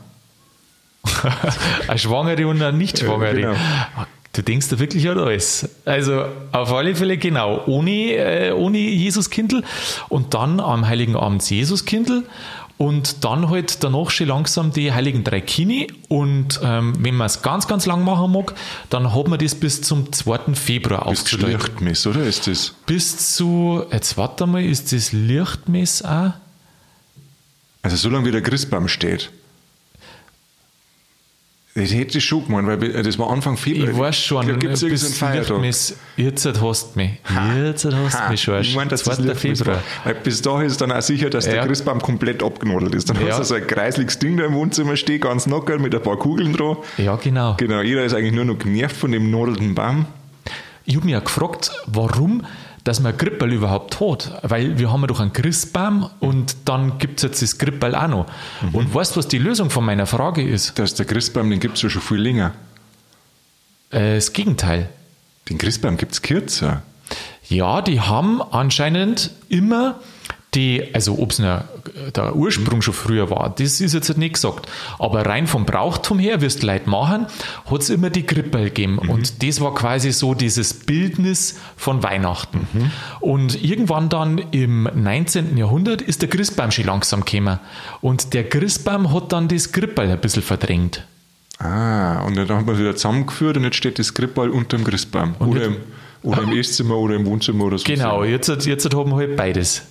Eine 1.89 1.99
Schwangere 1.99 2.47
und 2.47 2.63
eine 2.63 2.77
Nicht-Schwangere. 2.77 3.35
Genau. 3.35 3.55
Du 4.33 4.43
denkst 4.43 4.69
da 4.69 4.79
wirklich 4.81 5.09
an 5.09 5.19
alles. 5.19 5.69
Also 5.85 6.25
auf 6.51 6.73
alle 6.73 6.97
Fälle 6.97 7.19
genau. 7.19 7.63
Ohne, 7.67 8.15
äh, 8.15 8.53
ohne 8.53 8.79
Jesuskindl 8.79 9.63
und 10.09 10.35
dann 10.35 10.59
am 10.59 10.89
Heiligen 10.89 11.15
Abend 11.15 11.49
Jesuskindl 11.49 12.25
und 12.77 13.25
dann 13.25 13.49
halt 13.49 13.85
danach 13.85 14.11
schon 14.11 14.27
langsam 14.27 14.73
die 14.73 14.93
Heiligen 14.93 15.23
Drei 15.23 15.41
Kini 15.41 15.87
und 16.09 16.59
ähm, 16.63 16.95
wenn 16.99 17.15
man 17.15 17.27
es 17.27 17.43
ganz, 17.43 17.69
ganz 17.69 17.87
lang 17.87 18.03
machen 18.03 18.33
mag, 18.33 18.55
dann 18.91 19.15
hat 19.15 19.29
man 19.29 19.39
das 19.39 19.55
bis 19.55 19.83
zum 19.83 20.13
2. 20.13 20.55
Februar 20.55 21.09
Bis 21.09 21.21
aufgestellt. 21.21 21.53
Lichtmess, 21.53 22.07
oder 22.07 22.25
ist 22.25 22.49
das? 22.49 22.75
Bis 22.87 23.37
zu, 23.37 23.85
jetzt 23.93 24.17
warte 24.17 24.47
mal, 24.47 24.65
ist 24.65 24.93
das 24.93 25.13
Lichtmess 25.13 26.03
auch? 26.03 26.33
Also 27.83 27.97
so 27.97 28.09
lange 28.09 28.27
wie 28.27 28.33
der 28.33 28.43
Christbaum 28.43 28.89
steht. 28.89 29.31
Das 31.77 31.93
hätte 31.93 32.19
ich 32.19 32.25
schon 32.25 32.47
gemeint, 32.47 32.69
weil 32.69 33.03
das 33.03 33.19
war 33.19 33.31
Anfang 33.33 33.57
Februar. 33.57 33.89
Ich 33.91 33.99
weiß 33.99 34.17
schon, 34.17 34.47
Da 34.47 34.53
gibt 34.55 34.75
es 34.75 34.83
irgendeinen 34.85 35.13
Feiertag. 35.13 35.49
Lichtmess, 35.61 35.97
jetzt 36.17 36.47
hast 36.47 36.95
du 36.95 36.99
mich. 37.01 37.11
Jetzt 37.57 37.85
hast 37.85 38.21
du 38.27 38.31
mich 38.31 38.41
schon. 38.43 38.61
ich 38.61 38.77
meine, 38.77 38.91
dass 38.91 39.03
das 39.03 39.17
2. 39.17 39.23
Lichtmess 39.25 39.59
Februar. 39.59 39.83
Weil 40.05 40.15
bis 40.15 40.41
dahin 40.41 40.67
ist 40.67 40.81
dann 40.81 40.93
auch 40.93 41.03
sicher, 41.03 41.31
dass 41.31 41.47
der 41.47 41.57
Ja. 41.57 41.67
Christbaum 41.67 42.01
komplett 42.01 42.45
abgenodelt 42.45 42.95
ist. 42.95 43.11
Dann 43.11 43.17
Ja. 43.21 43.31
hast 43.33 43.39
du 43.39 43.45
so 43.45 43.55
ein 43.57 43.67
kreisliches 43.67 44.21
Ding 44.21 44.37
da 44.37 44.45
im 44.45 44.55
Wohnzimmer 44.55 44.95
stehen, 44.95 45.21
ganz 45.21 45.47
locker, 45.47 45.79
mit 45.81 45.93
ein 45.93 46.01
paar 46.03 46.17
Kugeln 46.17 46.53
dran. 46.53 46.77
Ja, 46.97 47.17
genau. 47.17 47.57
Genau, 47.59 47.81
jeder 47.81 48.05
ist 48.05 48.15
eigentlich 48.15 48.35
nur 48.35 48.45
noch 48.45 48.59
genervt 48.59 48.95
von 48.97 49.11
dem 49.11 49.33
nodelten 49.33 49.75
Baum. 49.75 50.07
Ich 50.85 50.95
habe 50.95 51.07
mich 51.07 51.17
auch 51.17 51.25
gefragt, 51.25 51.73
warum 51.87 52.45
dass 52.85 53.01
man 53.01 53.17
Grippel 53.17 53.53
überhaupt 53.53 53.99
hat. 54.01 54.41
Weil 54.43 54.79
wir 54.79 54.93
haben 54.93 55.01
ja 55.01 55.07
doch 55.07 55.21
einen 55.21 55.33
Christbaum 55.33 56.09
und 56.21 56.57
dann 56.67 56.99
gibt 56.99 57.19
es 57.19 57.23
jetzt 57.23 57.43
das 57.43 57.59
Grippel 57.59 57.95
auch 57.95 58.09
noch. 58.09 58.27
Und 58.73 58.95
weißt 58.95 59.17
du, 59.17 59.19
was 59.19 59.29
die 59.29 59.39
Lösung 59.39 59.71
von 59.71 59.85
meiner 59.85 60.07
Frage 60.07 60.43
ist? 60.47 60.79
Das 60.79 60.91
ist 60.91 60.99
der 60.99 61.07
Christbaum, 61.07 61.51
den 61.51 61.61
gibt 61.61 61.77
es 61.77 61.83
ja 61.83 61.91
schon 61.91 62.03
viel 62.03 62.19
länger. 62.19 62.53
Äh, 63.91 64.17
das 64.17 64.33
Gegenteil. 64.33 64.91
Den 65.49 65.59
Christbaum 65.59 65.97
gibt 65.97 66.13
es 66.13 66.23
kürzer. 66.23 66.83
Ja, 67.49 67.83
die 67.83 68.01
haben 68.01 68.41
anscheinend 68.43 69.31
immer 69.49 70.01
die, 70.55 70.95
also 70.95 71.19
ob 71.19 71.31
es 71.31 71.37
der 71.39 72.37
Ursprung 72.37 72.83
schon 72.83 72.95
früher 72.95 73.31
war, 73.31 73.55
das 73.57 73.81
ist 73.81 73.95
jetzt 73.95 74.17
nicht 74.17 74.35
gesagt. 74.35 74.69
Aber 74.99 75.27
rein 75.27 75.47
vom 75.47 75.65
Brauchtum 75.65 76.19
her, 76.19 76.41
wirst 76.41 76.63
du 76.63 76.67
Leute 76.67 76.89
machen, 76.89 77.27
hat 77.71 77.81
es 77.81 77.91
immer 77.91 78.11
die 78.11 78.25
Krippel 78.25 78.65
gegeben. 78.65 78.99
Und 78.99 79.43
das 79.43 79.61
war 79.61 79.75
quasi 79.75 80.13
so 80.13 80.35
dieses 80.35 80.75
Bildnis 80.75 81.59
von 81.77 82.03
Weihnachten. 82.03 82.67
Und 83.21 83.63
irgendwann 83.63 84.09
dann 84.09 84.39
im 84.51 84.89
19. 84.95 85.57
Jahrhundert 85.57 86.03
ist 86.03 86.23
der 86.23 86.29
Christbaum 86.29 86.71
schon 86.71 86.87
langsam 86.87 87.25
gekommen. 87.25 87.59
Und 88.01 88.35
der 88.35 88.49
Christbaum 88.49 89.13
hat 89.13 89.33
dann 89.33 89.49
das 89.49 89.73
Krippel 89.73 90.11
ein 90.11 90.21
bisschen 90.21 90.43
verdrängt. 90.43 91.05
Ah, 91.59 92.23
und 92.23 92.37
dann 92.37 92.49
hat 92.49 92.67
man 92.67 92.75
es 92.75 92.81
wieder 92.81 92.97
zusammengeführt 92.97 93.57
und 93.57 93.65
jetzt 93.65 93.77
steht 93.77 93.99
das 93.99 94.13
Grippball 94.15 94.51
unter 94.51 94.77
dem 94.77 94.85
Christbaum. 94.85 95.35
Oder 95.39 95.65
im, 95.65 95.77
oder 96.23 96.43
im 96.43 96.53
Esszimmer 96.59 96.97
oder 96.97 97.15
im 97.15 97.27
Wohnzimmer 97.27 97.65
oder 97.65 97.79
so. 97.79 97.85
Genau, 97.85 98.25
jetzt, 98.25 98.49
jetzt 98.67 98.93
haben 98.93 99.11
wir 99.11 99.17
halt 99.17 99.37
beides. 99.37 99.83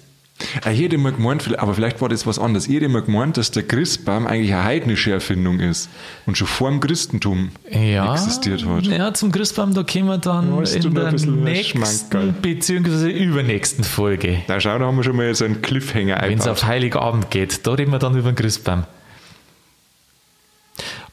Ah, 0.63 0.71
Ich 0.71 0.81
hätte 0.81 0.95
immer 0.95 1.11
gemeint, 1.11 1.57
aber 1.59 1.73
vielleicht 1.73 2.01
war 2.01 2.09
das 2.09 2.25
was 2.27 2.39
anderes. 2.39 2.67
Ich 2.67 2.75
hätte 2.75 2.85
immer 2.85 3.01
gemeint, 3.01 3.37
dass 3.37 3.51
der 3.51 3.63
Christbaum 3.63 4.27
eigentlich 4.27 4.53
eine 4.53 4.63
heidnische 4.63 5.11
Erfindung 5.11 5.59
ist 5.59 5.89
und 6.25 6.37
schon 6.37 6.47
vor 6.47 6.69
dem 6.69 6.79
Christentum 6.79 7.51
ja, 7.71 8.13
existiert 8.13 8.65
hat. 8.65 8.85
Ja, 8.85 9.13
zum 9.13 9.31
Christbaum, 9.31 9.73
da 9.73 9.83
kommen 9.83 10.05
wir 10.07 10.17
dann 10.17 10.55
Weißt 10.57 10.75
in 10.75 10.93
der 10.93 11.11
nächsten 11.13 12.33
bzw. 12.41 13.09
übernächsten 13.11 13.83
Folge. 13.83 14.41
Na 14.47 14.59
schau, 14.59 14.77
da 14.79 14.85
haben 14.85 14.97
wir 14.97 15.03
schon 15.03 15.15
mal 15.15 15.27
jetzt 15.27 15.41
einen 15.41 15.61
Cliffhanger 15.61 16.19
Wenn 16.21 16.39
es 16.39 16.47
auf 16.47 16.63
Heiligabend 16.65 17.31
geht, 17.31 17.65
da 17.65 17.73
reden 17.73 17.91
wir 17.91 17.99
dann 17.99 18.15
über 18.17 18.31
den 18.31 18.35
Christbaum. 18.35 18.83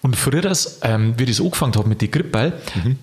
Und 0.03 0.17
früher, 0.17 0.41
das, 0.41 0.81
ähm, 0.83 1.15
wie 1.19 1.25
ich 1.25 1.31
das 1.37 1.41
angefangen 1.41 1.75
habe 1.75 1.89
mit 1.89 2.01
den 2.01 2.11
Grippel, 2.11 2.55
Mhm. 2.75 2.97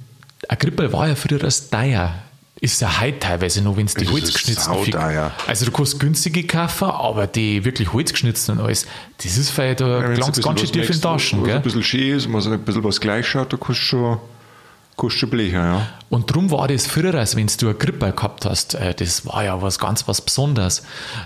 ein 0.50 0.58
Grippel 0.58 0.92
war 0.94 1.08
ja 1.08 1.16
früher 1.16 1.38
das 1.40 1.70
teuer. 1.70 2.16
Ist 2.60 2.82
ja 2.82 3.00
heute 3.02 3.20
teilweise 3.20 3.62
noch, 3.62 3.78
wenn 3.78 3.86
es 3.86 3.94
die 3.94 4.08
Holzgeschnitzten 4.08 4.74
sauteuer. 4.74 5.32
Also 5.46 5.66
du 5.66 5.72
kannst 5.72 6.00
günstige 6.00 6.46
kaufen, 6.48 6.86
aber 6.86 7.28
die 7.28 7.64
wirklich 7.64 7.94
Holzgeschnitzten 7.94 8.58
und 8.58 8.66
alles, 8.66 8.88
das 9.18 9.38
ist 9.38 9.52
vielleicht, 9.52 9.82
da 9.82 10.02
Wenn 10.02 10.14
ein 10.14 10.20
ganz 10.20 10.60
schön 10.60 10.72
tief 10.72 10.90
in 10.90 11.02
Taschen. 11.02 11.42
was 11.42 11.48
Gell? 11.48 11.56
ein 11.58 11.62
bisschen 11.62 11.84
schön 11.84 12.18
ist, 12.18 12.26
und 12.26 12.34
was 12.34 12.48
ein 12.48 12.60
bisschen 12.60 12.84
was 12.84 13.00
gleich 13.00 13.28
schaut, 13.28 13.54
da 13.54 13.58
kannst 13.58 13.82
du 13.82 13.86
schon, 13.86 14.18
schon 15.10 15.30
blechen, 15.30 15.56
ja. 15.56 15.88
Und 16.10 16.34
drum 16.34 16.50
war 16.52 16.68
das 16.68 16.88
früher, 16.88 17.14
als 17.14 17.36
wenn 17.36 17.48
du 17.48 17.68
eine 17.68 17.76
Grippe 17.76 18.12
gehabt 18.12 18.46
hast, 18.46 18.74
äh, 18.74 18.94
das 18.96 19.26
war 19.28 19.44
ja 19.44 19.62
was 19.62 19.78
ganz 19.78 20.08
was 20.08 20.22
Besonderes. 20.22 20.82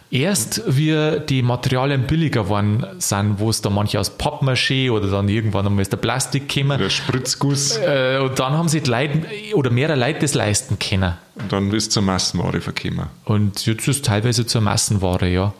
Erst 0.09 0.61
wie 0.67 1.19
die 1.29 1.41
Materialien 1.41 2.05
billiger 2.07 2.49
waren, 2.49 2.85
sind, 2.99 3.39
wo 3.39 3.49
es 3.49 3.61
da 3.61 3.69
manche 3.69 3.99
aus 3.99 4.17
Pappmaché 4.19 4.91
oder 4.91 5.07
dann 5.09 5.29
irgendwann 5.29 5.65
einmal 5.65 5.83
ist 5.83 5.91
der 5.93 5.97
Plastik 5.97 6.49
gekommen. 6.49 6.77
Der 6.79 6.89
Spritzguss, 6.89 7.77
Äh, 7.77 8.19
und 8.21 8.37
dann 8.39 8.53
haben 8.53 8.67
sich 8.67 8.83
die 8.83 8.89
Leute 8.89 9.21
oder 9.53 9.69
mehrere 9.69 9.97
Leute 9.97 10.19
das 10.19 10.33
leisten 10.33 10.77
können. 10.77 11.13
und 11.35 11.51
dann 11.51 11.71
ist 11.71 11.91
zur 11.93 12.03
Massenware 12.03 12.59
verkommen. 12.59 13.07
Und 13.25 13.65
jetzt 13.65 13.87
ist 13.87 13.95
es 13.97 14.01
teilweise 14.01 14.45
zur 14.45 14.61
Massenware, 14.61 15.27
ja. 15.29 15.53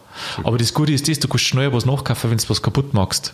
Aber 0.44 0.58
das 0.58 0.74
Gute 0.74 0.92
ist 0.92 1.08
das, 1.08 1.20
du 1.20 1.28
kannst 1.30 1.46
schnell 1.46 1.72
was 1.72 1.86
nachkaufen, 1.86 2.30
wenn 2.32 2.38
du 2.38 2.50
was 2.50 2.62
kaputt 2.62 2.94
machst. 2.94 3.34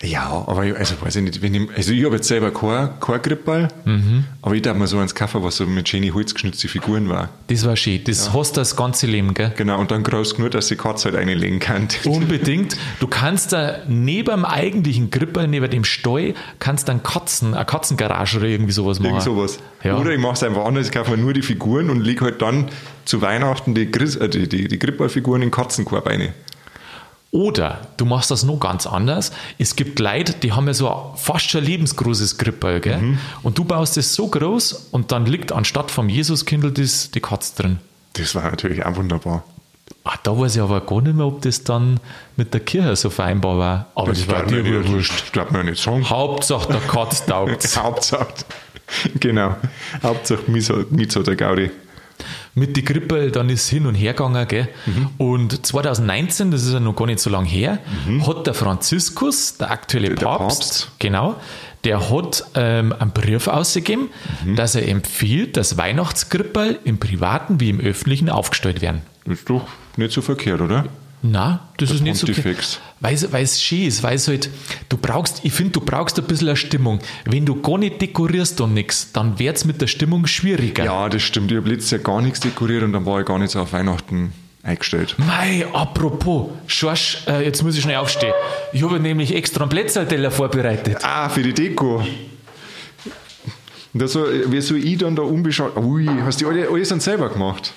Ja, 0.00 0.44
aber 0.46 0.64
ich, 0.64 0.76
also 0.76 0.94
weiß 1.00 1.16
ich 1.16 1.22
nicht, 1.24 1.42
wenn 1.42 1.54
ich, 1.54 1.68
also 1.76 1.92
ich 1.92 2.04
habe 2.04 2.14
jetzt 2.16 2.28
selber 2.28 2.52
kein, 2.52 3.00
kein 3.00 3.20
Grippball, 3.20 3.66
Mhm. 3.84 4.24
aber 4.42 4.54
ich 4.54 4.62
darf 4.62 4.76
mir 4.76 4.86
so 4.86 4.96
eins 4.98 5.12
kaufen, 5.12 5.42
was 5.42 5.56
so 5.56 5.66
mit 5.66 5.88
schönen 5.88 6.14
holzgeschnitzten 6.14 6.70
Figuren 6.70 7.08
war. 7.08 7.30
Das 7.48 7.66
war 7.66 7.74
schön. 7.74 8.04
Das 8.04 8.32
hast 8.32 8.56
du 8.56 8.60
das 8.60 8.76
ganze 8.76 9.08
Leben, 9.08 9.34
gell? 9.34 9.52
Genau, 9.56 9.80
und 9.80 9.90
dann 9.90 10.04
groß 10.04 10.36
genug, 10.36 10.52
dass 10.52 10.68
die 10.68 10.76
Katze 10.76 11.06
halt 11.10 11.16
reinlegen 11.16 11.58
kann. 11.58 11.88
Unbedingt. 12.04 12.76
Du 13.00 13.08
kannst 13.08 13.52
da 13.52 13.78
neben 13.88 14.30
dem 14.30 14.44
eigentlichen 14.44 15.10
Gripper, 15.10 15.48
neben 15.48 15.68
dem 15.68 15.82
Stall, 15.84 16.34
kannst 16.60 16.88
dann 16.88 17.02
Katzen, 17.02 17.54
eine 17.54 17.64
Katzengarage 17.64 18.36
oder 18.38 18.46
irgendwie 18.46 18.72
sowas 18.72 19.00
machen. 19.00 19.10
Irgend 19.10 19.22
sowas. 19.24 19.58
Ja. 19.82 19.96
Oder 19.98 20.12
ich 20.12 20.20
mache 20.20 20.34
es 20.34 20.42
einfach 20.44 20.64
anders, 20.64 20.86
ich 20.86 20.92
kaufe 20.92 21.10
mir 21.10 21.16
nur 21.18 21.32
die 21.32 21.42
Figuren 21.42 21.90
und 21.90 22.00
lege 22.00 22.24
halt 22.24 22.40
dann 22.40 22.68
zu 23.04 23.20
Weihnachten 23.22 23.74
die, 23.74 23.90
Gris, 23.90 24.14
äh, 24.14 24.28
die, 24.28 24.48
die, 24.48 24.68
die 24.68 24.78
Grippballfiguren 24.78 25.42
in 25.42 25.48
den 25.48 25.52
Katzenkorb 25.52 26.06
rein. 26.06 26.34
Oder 27.30 27.80
du 27.98 28.06
machst 28.06 28.30
das 28.30 28.42
noch 28.42 28.58
ganz 28.58 28.86
anders. 28.86 29.32
Es 29.58 29.76
gibt 29.76 29.98
Leute, 29.98 30.32
die 30.32 30.52
haben 30.52 30.66
ja 30.66 30.72
so 30.74 31.12
fast 31.16 31.50
schon 31.50 31.62
lebensgroßes 31.62 32.38
Gripperl, 32.38 32.80
gell? 32.80 32.98
Mhm. 32.98 33.18
Und 33.42 33.58
du 33.58 33.64
baust 33.64 33.98
es 33.98 34.14
so 34.14 34.28
groß 34.28 34.88
und 34.92 35.12
dann 35.12 35.26
liegt 35.26 35.52
anstatt 35.52 35.90
vom 35.90 36.08
Jesuskindl 36.08 36.72
das, 36.72 37.10
die 37.10 37.20
Katze 37.20 37.60
drin. 37.62 37.78
Das 38.14 38.34
war 38.34 38.44
natürlich 38.50 38.84
auch 38.84 38.96
wunderbar. 38.96 39.44
Ah, 40.04 40.14
da 40.22 40.38
weiß 40.38 40.56
ich 40.56 40.62
aber 40.62 40.80
gar 40.80 41.02
nicht 41.02 41.16
mehr, 41.16 41.26
ob 41.26 41.42
das 41.42 41.64
dann 41.64 42.00
mit 42.36 42.54
der 42.54 42.60
Kirche 42.60 42.96
so 42.96 43.10
vereinbar 43.10 43.58
war. 43.58 43.86
Aber 43.94 44.12
das, 44.12 44.26
war 44.26 44.40
darf 44.40 44.46
dir 44.48 44.64
wohl 44.64 44.80
nicht- 44.80 44.90
wurscht. 44.92 45.22
Das 45.22 45.32
darf 45.32 45.50
man 45.50 45.66
nicht 45.66 45.82
sagen. 45.82 46.08
Hauptsache 46.08 46.72
der 46.72 46.80
Katz 46.80 47.26
taugt. 47.26 47.76
Hauptsache, 47.76 48.26
genau. 49.20 49.54
Hauptsache, 50.02 50.40
mich 50.50 50.70
hat 50.70 51.26
der 51.26 51.36
Gaudi. 51.36 51.70
Mit 52.58 52.76
die 52.76 52.84
Grippe, 52.84 53.30
dann 53.30 53.48
ist 53.48 53.68
hin 53.68 53.86
und 53.86 53.94
her 53.94 54.12
gegangen. 54.12 54.46
Gell? 54.48 54.68
Mhm. 54.86 55.08
Und 55.18 55.66
2019, 55.66 56.50
das 56.50 56.64
ist 56.64 56.72
ja 56.72 56.80
noch 56.80 56.94
gar 56.96 57.06
nicht 57.06 57.20
so 57.20 57.30
lange 57.30 57.48
her, 57.48 57.78
hat 58.26 58.46
der 58.46 58.54
Franziskus, 58.54 59.56
der 59.58 59.70
aktuelle 59.70 60.10
Mhm. 60.10 60.16
Der 60.16 60.26
Papst, 60.26 60.58
Papst. 60.60 60.90
genau, 60.98 61.36
der 61.84 62.10
hat 62.10 62.44
ähm, 62.54 62.92
einen 62.98 63.12
Brief 63.12 63.46
ausgegeben, 63.48 64.08
Mhm. 64.44 64.56
dass 64.56 64.74
er 64.74 64.88
empfiehlt, 64.88 65.56
dass 65.56 65.76
Weihnachtsgrippel 65.78 66.78
im 66.84 66.98
privaten 66.98 67.60
wie 67.60 67.70
im 67.70 67.80
öffentlichen 67.80 68.28
aufgestellt 68.28 68.80
werden. 68.82 69.02
Ist 69.26 69.48
doch 69.48 69.66
nicht 69.96 70.12
so 70.12 70.20
verkehrt, 70.22 70.60
oder? 70.60 70.86
Na, 71.20 71.68
das 71.78 71.90
ist 71.90 72.00
nicht 72.02 72.16
so 72.16 72.26
Pontifex. 72.26 72.78
weil 73.00 73.42
es 73.42 73.62
schön 73.62 73.86
ist, 73.86 74.02
weil 74.02 74.14
es 74.14 74.28
halt, 74.28 74.50
du 74.88 74.96
brauchst, 74.96 75.40
ich 75.44 75.52
finde, 75.52 75.72
du 75.72 75.80
brauchst 75.80 76.18
ein 76.18 76.24
bisschen 76.24 76.48
eine 76.48 76.56
Stimmung. 76.56 77.00
Wenn 77.24 77.44
du 77.44 77.60
gar 77.60 77.76
nicht 77.78 78.00
dekorierst 78.00 78.60
und 78.60 78.74
nichts, 78.74 79.10
dann 79.12 79.38
wird 79.38 79.56
es 79.56 79.64
mit 79.64 79.80
der 79.80 79.88
Stimmung 79.88 80.26
schwieriger. 80.26 80.84
Ja, 80.84 81.08
das 81.08 81.22
stimmt. 81.22 81.50
Ich 81.50 81.56
habe 81.56 81.68
letztes 81.68 81.90
Jahr 81.90 82.00
gar 82.00 82.22
nichts 82.22 82.40
dekoriert 82.40 82.84
und 82.84 82.92
dann 82.92 83.04
war 83.04 83.18
ich 83.20 83.26
gar 83.26 83.38
nicht 83.38 83.50
so 83.50 83.60
auf 83.60 83.72
Weihnachten 83.72 84.32
eingestellt. 84.62 85.16
Mei, 85.18 85.66
apropos, 85.72 86.50
Schorsch, 86.66 87.22
äh, 87.26 87.44
jetzt 87.44 87.62
muss 87.62 87.76
ich 87.76 87.82
schnell 87.82 87.96
aufstehen. 87.96 88.34
Ich 88.72 88.82
habe 88.82 89.00
nämlich 89.00 89.34
extra 89.34 89.62
einen 89.62 89.70
Plätzerteller 89.70 90.30
vorbereitet. 90.30 90.98
Ah, 91.02 91.28
für 91.28 91.42
die 91.42 91.52
Deko. 91.54 92.04
Das 93.94 94.12
so, 94.12 94.24
wie 94.46 94.60
soll 94.60 94.84
ich 94.84 94.98
dann 94.98 95.16
da 95.16 95.22
unbeschaut. 95.22 95.76
Ui, 95.76 96.06
hast 96.22 96.40
du 96.40 96.48
alle, 96.48 96.68
alles 96.68 96.90
dann 96.90 97.00
selber 97.00 97.30
gemacht? 97.30 97.72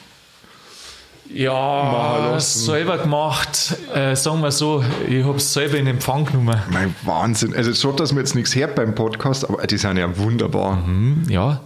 Ja, 1.34 2.40
selber 2.40 2.98
gemacht. 2.98 3.76
Äh, 3.94 4.16
sagen 4.16 4.42
wir 4.42 4.52
so, 4.52 4.84
ich 5.08 5.24
habe 5.24 5.38
es 5.38 5.54
selber 5.54 5.78
in 5.78 5.88
Empfang 5.88 6.26
genommen. 6.26 6.62
Mein 6.72 6.96
Wahnsinn. 7.04 7.56
Also, 7.56 7.72
so, 7.74 7.92
dass 7.92 8.12
mir 8.14 8.20
jetzt 8.20 8.36
nichts 8.36 8.56
hört 8.56 8.76
beim 8.76 8.96
Podcast, 8.96 9.48
aber 9.48 9.66
die 9.66 9.78
sind 9.78 9.98
ja 9.98 10.18
wunderbar. 10.18 10.86
Hm, 10.86 11.24
ja. 11.30 11.62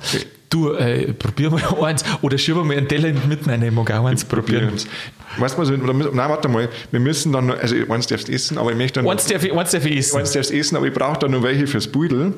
Du, 0.49 0.71
äh, 0.73 1.11
probier 1.13 1.49
mal 1.49 1.61
eins. 1.83 2.03
Oder 2.21 2.37
schieb 2.37 2.55
mal 2.55 2.75
einen 2.77 2.87
Teller 2.87 3.11
mit 3.27 3.47
rein, 3.47 3.61
ich 3.63 3.71
mag 3.71 3.91
auch 3.91 4.05
eins 4.05 4.23
probieren. 4.23 4.67
Probieren. 4.69 4.89
Weißt 5.37 5.57
du 5.57 5.61
was, 5.63 5.69
müssen- 5.69 6.15
nein, 6.15 6.29
warte 6.29 6.47
mal, 6.47 6.69
wir 6.91 6.99
müssen 6.99 7.33
dann, 7.33 7.47
noch- 7.47 7.57
also 7.59 7.75
eins 7.89 8.07
darfst 8.07 8.29
essen, 8.29 8.57
aber 8.57 8.71
ich 8.71 8.77
möchte 8.77 9.01
dann, 9.01 9.09
Eins 9.11 9.25
darf 9.25 9.43
ich, 9.43 9.51
eins 9.53 9.71
darf 9.71 9.85
ich 9.85 9.97
essen. 9.97 10.17
eins 10.19 10.31
darfst 10.31 10.51
essen, 10.51 10.77
aber 10.77 10.85
ich 10.87 10.93
brauche 10.93 11.19
dann 11.19 11.31
noch 11.31 11.43
welche 11.43 11.67
fürs 11.67 11.87
Beutel. 11.87 12.33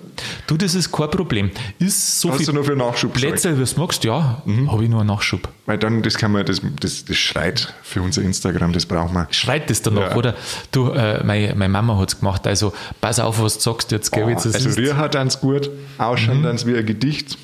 Du, 0.47 0.57
das 0.57 0.73
ist 0.73 0.91
kein 0.91 1.11
Problem. 1.11 1.51
Ist 1.77 2.21
so 2.21 2.29
Hast 2.29 2.37
viel 2.37 2.45
du 2.47 2.53
noch 2.53 2.63
für 2.65 2.75
Nachschub? 2.75 3.13
Plätze, 3.13 3.55
wie 3.59 3.63
du 3.63 3.79
magst, 3.79 4.03
ja, 4.03 4.41
habe 4.67 4.83
ich 4.83 4.89
nur 4.89 5.01
einen 5.01 5.09
Nachschub. 5.09 5.47
Weil 5.67 5.77
dann, 5.77 6.01
das 6.01 6.15
kann 6.17 6.31
man, 6.31 6.43
das, 6.45 6.61
das, 6.79 7.05
das 7.05 7.17
schreit 7.17 7.71
für 7.83 8.01
unser 8.01 8.23
Instagram, 8.23 8.73
das 8.73 8.85
brauchen 8.87 9.13
wir. 9.13 9.27
Schreit 9.31 9.69
das 9.69 9.81
danach, 9.83 10.11
Ja. 10.11 10.15
oder? 10.15 10.35
Du, 10.71 10.89
äh, 10.91 11.23
meine, 11.23 11.53
meine 11.55 11.69
Mama 11.73 11.99
hat 11.99 12.09
es 12.13 12.19
gemacht, 12.19 12.47
also 12.47 12.73
pass 12.99 13.19
auf, 13.19 13.39
was 13.41 13.55
du 13.57 13.61
sagst 13.63 13.91
jetzt, 13.91 14.11
gell, 14.11 14.27
jetzt 14.29 14.45
also 14.47 14.69
Rühr 14.71 14.97
hat 14.97 15.11
ganz 15.13 15.39
gut, 15.39 15.69
ausschauen 15.99 16.41
dann 16.41 16.57
wie 16.65 16.75
ein 16.77 16.85
Gedicht. 16.85 17.37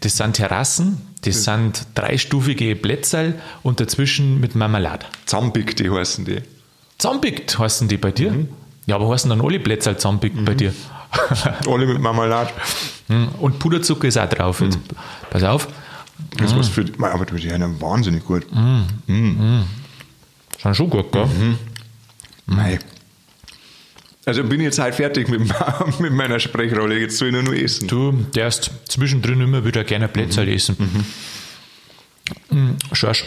Das 0.00 0.16
sind 0.16 0.34
Terrassen, 0.34 1.00
das 1.22 1.44
sind 1.44 1.86
dreistufige 1.94 2.74
Plätze 2.76 3.34
und 3.62 3.80
dazwischen 3.80 4.40
mit 4.40 4.54
Marmelade. 4.54 5.06
Zambig, 5.26 5.76
die 5.76 5.90
heißen 5.90 6.24
die. 6.24 6.42
Zampigt 6.98 7.58
heißen 7.58 7.88
die 7.88 7.96
bei 7.96 8.10
dir? 8.10 8.46
Ja, 8.86 8.96
aber 8.96 9.08
heißen 9.12 9.30
dann 9.30 9.40
alle 9.40 9.60
Plätze 9.60 9.96
Zampigt 9.96 10.44
bei 10.44 10.54
dir? 10.54 10.74
Alle 11.66 11.86
mit 11.86 12.00
Marmelade. 12.00 12.50
Hm, 13.06 13.28
und 13.40 13.58
Puderzucker 13.58 14.08
ist 14.08 14.18
auch 14.18 14.28
drauf. 14.28 14.60
Jetzt, 14.60 14.78
pass 15.30 15.42
auf, 15.42 15.68
Das 16.36 16.50
ist 16.52 16.58
was 16.58 16.68
für 16.68 16.84
die, 16.84 16.92
aber 17.02 17.24
die 17.24 17.38
sind 17.38 17.80
wahnsinnig 17.80 18.24
gut. 18.26 18.44
schon 20.58 20.74
schon 20.74 20.90
gut, 20.90 21.10
gell? 21.10 21.26
Mei. 22.46 22.78
Also 24.28 24.44
bin 24.44 24.60
ich 24.60 24.66
jetzt 24.66 24.78
halt 24.78 24.94
fertig 24.94 25.26
mit, 25.30 25.40
mit 26.00 26.12
meiner 26.12 26.38
Sprechrolle, 26.38 26.98
jetzt 26.98 27.16
soll 27.16 27.28
ich 27.28 27.32
nur 27.34 27.44
noch 27.44 27.54
essen. 27.54 27.88
Du 27.88 28.12
darfst 28.34 28.70
zwischendrin 28.84 29.40
immer 29.40 29.64
wieder 29.64 29.84
gerne 29.84 30.06
Plätze 30.06 30.44
essen. 30.46 31.06
Mhm. 32.50 32.76
Schorsch, 32.92 33.24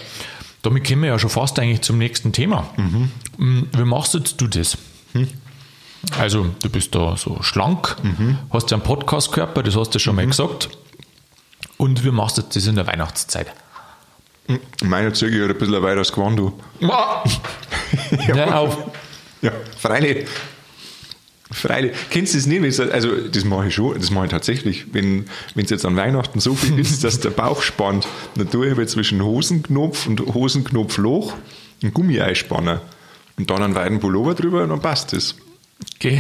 damit 0.62 0.88
kommen 0.88 1.02
wir 1.02 1.10
ja 1.10 1.18
schon 1.18 1.32
fast 1.32 1.58
eigentlich 1.58 1.82
zum 1.82 1.98
nächsten 1.98 2.34
Thema. 2.34 2.70
Mhm. 2.78 3.68
Wie 3.76 3.84
machst 3.84 4.14
jetzt 4.14 4.40
du 4.40 4.46
das? 4.46 4.78
Also, 6.20 6.52
du 6.62 6.70
bist 6.70 6.94
da 6.94 7.18
so 7.18 7.42
schlank, 7.42 7.96
hast 8.52 8.70
ja 8.70 8.78
einen 8.78 8.84
Podcast-Körper, 8.84 9.64
das 9.64 9.76
hast 9.76 9.96
du 9.96 10.00
schon 10.00 10.16
mal 10.16 10.28
gesagt. 10.28 10.70
Und 11.78 12.06
wie 12.06 12.12
machst 12.12 12.38
du 12.38 12.44
das 12.44 12.68
in 12.68 12.76
der 12.76 12.86
Weihnachtszeit? 12.86 13.48
Meine 14.84 15.14
Züge 15.14 15.46
hat 15.46 15.50
ein 15.50 15.58
bisschen 15.58 15.82
weiter 15.82 15.98
als 15.98 16.12
Gewand. 16.12 16.40
Hör 18.28 18.56
auf. 18.60 18.78
Ja, 19.42 19.52
freilich. 19.80 20.28
Freilich. 21.52 21.92
Kennst 22.10 22.34
du 22.34 22.38
das 22.38 22.48
nicht? 22.48 22.80
Also, 22.92 23.10
das 23.30 23.44
mache 23.46 23.68
ich 23.68 23.76
schon, 23.76 23.96
das 24.00 24.10
mache 24.10 24.26
ich 24.26 24.32
tatsächlich. 24.32 24.86
Wenn 24.94 25.26
es 25.56 25.70
jetzt 25.70 25.86
an 25.86 25.96
Weihnachten 25.98 26.40
so 26.40 26.56
viel 26.56 26.80
ist, 26.80 27.04
dass 27.04 27.20
der 27.20 27.32
Bauch 27.32 27.62
spannt, 27.62 28.08
dann 28.36 28.50
tue 28.50 28.68
ich 28.68 28.72
aber 28.72 28.88
zwischen 28.88 29.22
Hosenknopf 29.24 30.08
und 30.08 30.22
Hosenknopfloch 30.34 31.34
ein 31.84 31.94
Gummi 31.94 32.20
einspannen. 32.22 32.80
Und 33.38 33.50
dann 33.50 33.64
einen 33.64 33.76
weiten 33.76 34.00
Pullover 34.00 34.34
drüber 34.36 34.64
und 34.64 34.70
dann 34.70 34.82
passt 34.82 35.14
das. 35.14 35.36
Geh. 35.98 36.20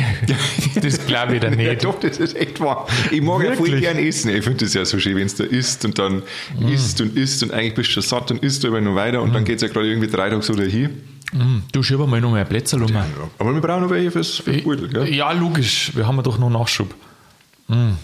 Das 0.81 1.05
glaube 1.05 1.35
ich 1.35 1.41
dann 1.41 1.59
Ja, 1.59 1.71
nicht. 1.71 1.83
doch, 1.83 2.00
das 2.00 2.17
ist 2.17 2.35
echt 2.35 2.59
wahr. 2.59 2.88
Ich 3.11 3.21
mag 3.21 3.43
ja 3.43 3.53
voll 3.53 3.67
Wirklich? 3.67 3.81
gern 3.81 3.97
essen. 4.00 4.35
Ich 4.35 4.43
finde 4.43 4.65
das 4.65 4.73
ja 4.73 4.83
so 4.85 4.97
schön, 4.97 5.15
wenn 5.15 5.27
es 5.27 5.35
da 5.35 5.43
isst 5.43 5.85
und 5.85 6.00
dann 6.00 6.23
Mm. 6.59 6.67
isst 6.69 7.00
und 7.00 7.15
isst 7.15 7.43
und 7.43 7.51
eigentlich 7.51 7.75
bist 7.75 7.89
du 7.89 7.93
schon 7.93 8.03
satt 8.03 8.31
und 8.31 8.43
isst 8.43 8.65
aber 8.65 8.81
noch 8.81 8.95
weiter 8.95 9.21
und 9.21 9.33
dann 9.33 9.43
geht 9.45 9.57
es 9.57 9.61
ja 9.61 9.67
gerade 9.67 9.88
irgendwie 9.88 10.07
drei 10.07 10.29
Tage 10.29 10.41
so 10.41 10.53
dahin. 10.55 10.89
Hm, 11.31 11.63
Du 11.71 11.81
schieb 11.83 12.00
mal 12.00 12.19
noch 12.19 12.31
mehr 12.33 12.45
Plätze 12.45 12.77
rum. 12.79 12.91
Aber 13.39 13.53
wir 13.53 13.61
brauchen 13.61 13.83
noch 13.83 13.89
welche 13.89 14.11
fürs, 14.11 14.41
Beutel, 14.41 14.89
gell? 14.89 15.13
Ja, 15.13 15.31
logisch. 15.31 15.91
Wir 15.95 16.05
haben 16.05 16.17
ja 16.17 16.23
doch 16.23 16.38
noch 16.38 16.50
Nachschub. 16.50 16.93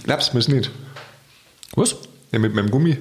Glaubst 0.04 0.32
du 0.32 0.38
mir's 0.38 0.48
nicht? 0.48 0.72
Was? 1.76 1.96
Ja, 2.32 2.40
mit 2.40 2.54
meinem 2.56 2.70
Gummi. 2.72 2.98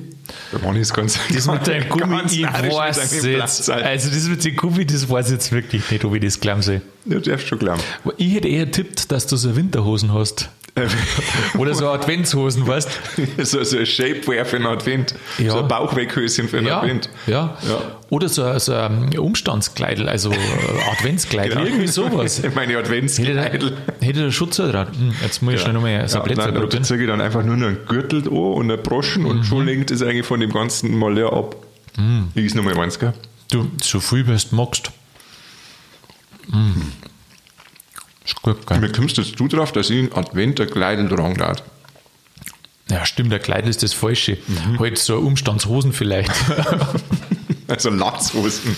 Da 0.51 0.63
war 0.63 0.75
ich 0.75 0.93
ganz 0.93 1.19
Das 1.33 1.47
mit 1.47 1.67
deinem 1.67 1.89
Gummi, 1.89 2.21
ich 2.27 2.43
weiß 2.43 3.23
jetzt. 3.25 3.71
Also 3.71 4.11
das 4.11 4.29
mit 4.29 4.45
dem 4.45 4.57
Gummi, 4.57 4.85
das 4.85 5.09
weiß 5.09 5.27
ich 5.27 5.33
jetzt 5.35 5.53
wirklich 5.53 5.89
nicht, 5.91 6.05
ob 6.05 6.15
ich 6.15 6.23
das 6.23 6.41
glauben 6.41 6.63
soll. 6.63 6.83
Du 7.05 7.21
darfst 7.21 7.47
schon 7.47 7.59
glauben. 7.59 7.81
Ich 8.17 8.35
hätte 8.35 8.49
eher 8.49 8.71
tippt, 8.71 9.13
dass 9.13 9.27
du 9.29 9.37
so 9.37 9.55
Winterhosen 9.55 10.13
hast. 10.13 10.49
Oder 11.59 11.75
so 11.75 11.89
Adventshosen, 11.89 12.67
weißt 12.67 12.91
so, 13.39 13.65
so 13.65 13.79
ein 13.79 13.87
Shapewear 13.87 14.45
für 14.45 14.57
einen 14.57 14.67
Advent. 14.67 15.15
Ja. 15.39 15.53
So 15.53 15.59
ein 15.61 15.69
Bauchweghöschen 15.69 16.49
für 16.49 16.59
einen 16.59 16.67
ja, 16.67 16.81
Advent. 16.81 17.09
ja. 17.27 17.57
Ja. 17.67 17.79
Oder 18.11 18.29
so, 18.29 18.43
ein- 18.45 18.59
so 18.61 18.75
ein 18.75 19.19
Umstandskleidel, 19.19 20.09
also 20.09 20.33
Adventskleidel, 20.93 21.53
Genau. 21.55 21.65
irgendwie 21.67 21.87
sowas. 21.87 22.43
Meine 22.55 22.77
Adventskleidel. 22.77 23.77
hätte 24.01 24.23
der 24.25 24.31
Schutz 24.33 24.57
dran. 24.57 24.89
Hm, 24.89 25.15
jetzt 25.23 25.41
muss 25.43 25.55
ich 25.55 25.61
schnell 25.61 25.73
nochmal 25.73 26.07
so 26.09 26.19
ein 26.19 26.21
Ja, 26.21 26.25
Plätzchen 26.27 26.53
nein, 26.53 26.61
probieren. 26.63 26.83
ich 27.01 27.07
dann 27.07 27.21
einfach 27.21 27.43
nur 27.43 27.57
noch 27.57 27.69
einen 27.69 27.87
Gürtel 27.87 28.23
an 28.29 28.33
und 28.37 28.71
einen 28.71 28.83
Broschen 28.83 29.23
Mhm. 29.23 29.29
und 29.31 29.45
schon 29.45 29.65
lenkt 29.65 29.91
es 29.91 30.03
eigentlich 30.03 30.27
von 30.27 30.41
dem 30.41 30.53
ganzen 30.53 30.95
Malheur 30.97 31.33
ab. 31.33 31.57
Ich 32.35 32.45
ist 32.45 32.55
nochmal 32.55 32.79
eins, 32.79 32.99
gell? 32.99 33.15
Du, 33.51 33.71
so 33.83 34.01
viel, 34.01 34.27
wie 34.27 34.37
du 34.37 34.55
magst. 34.57 34.91
Mm. 36.49 36.73
Ist 38.27 38.43
gut, 38.43 38.67
gell? 38.67 38.83
Wie 38.83 38.93
kommst 38.93 39.17
jetzt 39.17 39.39
du 39.41 39.49
drauf, 39.49 39.73
dass 39.73 39.89
ich 39.89 39.99
einen 39.99 40.13
Advent 40.13 40.61
ein 40.61 40.69
Kleidel 40.69 41.09
tragen 41.09 41.35
darf? 41.37 41.63
Ja, 42.91 43.05
stimmt, 43.07 43.33
der 43.33 43.39
Kleid 43.41 43.67
ist 43.67 43.83
das 43.83 43.93
Falsche. 43.93 44.39
Mhm. 44.47 44.79
Halt 44.79 44.99
so 44.99 45.17
Umstandshosen 45.19 45.93
vielleicht. 45.93 46.31
Also 47.69 47.91
Latzhosen. 47.91 48.77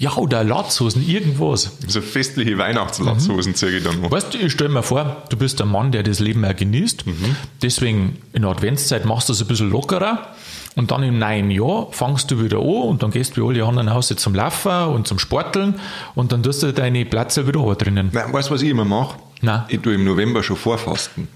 ja, 0.00 0.12
oder 0.16 0.42
Latzhosen, 0.42 1.08
irgendwas. 1.08 1.70
So 1.86 2.00
festliche 2.00 2.58
Weihnachtslatzhosen 2.58 3.52
Mhm. 3.52 3.56
zeige 3.56 3.76
ich 3.76 3.84
dann 3.84 4.00
mal. 4.00 4.10
Weißt 4.10 4.34
du, 4.34 4.38
ich 4.38 4.50
stell 4.50 4.68
mir 4.68 4.82
vor, 4.82 5.22
du 5.30 5.36
bist 5.36 5.60
ein 5.62 5.68
Mann, 5.68 5.92
der 5.92 6.02
das 6.02 6.18
Leben 6.18 6.44
auch 6.44 6.56
genießt. 6.56 7.06
Mhm. 7.06 7.36
Deswegen 7.62 8.18
in 8.32 8.42
der 8.42 8.50
Adventszeit 8.50 9.04
machst 9.04 9.28
du 9.28 9.32
es 9.32 9.40
ein 9.40 9.46
bisschen 9.46 9.70
lockerer. 9.70 10.34
Und 10.76 10.90
dann 10.90 11.02
im 11.02 11.18
neuen 11.18 11.50
Jahr 11.50 11.88
fangst 11.90 12.30
du 12.30 12.42
wieder 12.42 12.58
an 12.58 12.82
und 12.82 13.02
dann 13.02 13.10
gehst 13.10 13.36
du 13.36 13.42
wie 13.42 13.48
alle 13.48 13.64
anderen 13.66 13.92
Hause 13.92 14.14
zum 14.16 14.34
Laufen 14.34 14.88
und 14.88 15.08
zum 15.08 15.18
Sporteln 15.18 15.80
und 16.14 16.32
dann 16.32 16.42
tust 16.42 16.62
du 16.62 16.72
deine 16.72 17.04
Plätze 17.06 17.48
wieder 17.48 17.60
an 17.60 17.76
drinnen. 17.78 18.10
Nein, 18.12 18.32
weißt 18.32 18.50
du, 18.50 18.54
was 18.54 18.62
ich 18.62 18.68
immer 18.68 18.84
mache? 18.84 19.16
Nein. 19.40 19.62
Ich 19.68 19.80
tue 19.80 19.94
im 19.94 20.04
November 20.04 20.42
schon 20.42 20.56
vorfasten. 20.56 21.28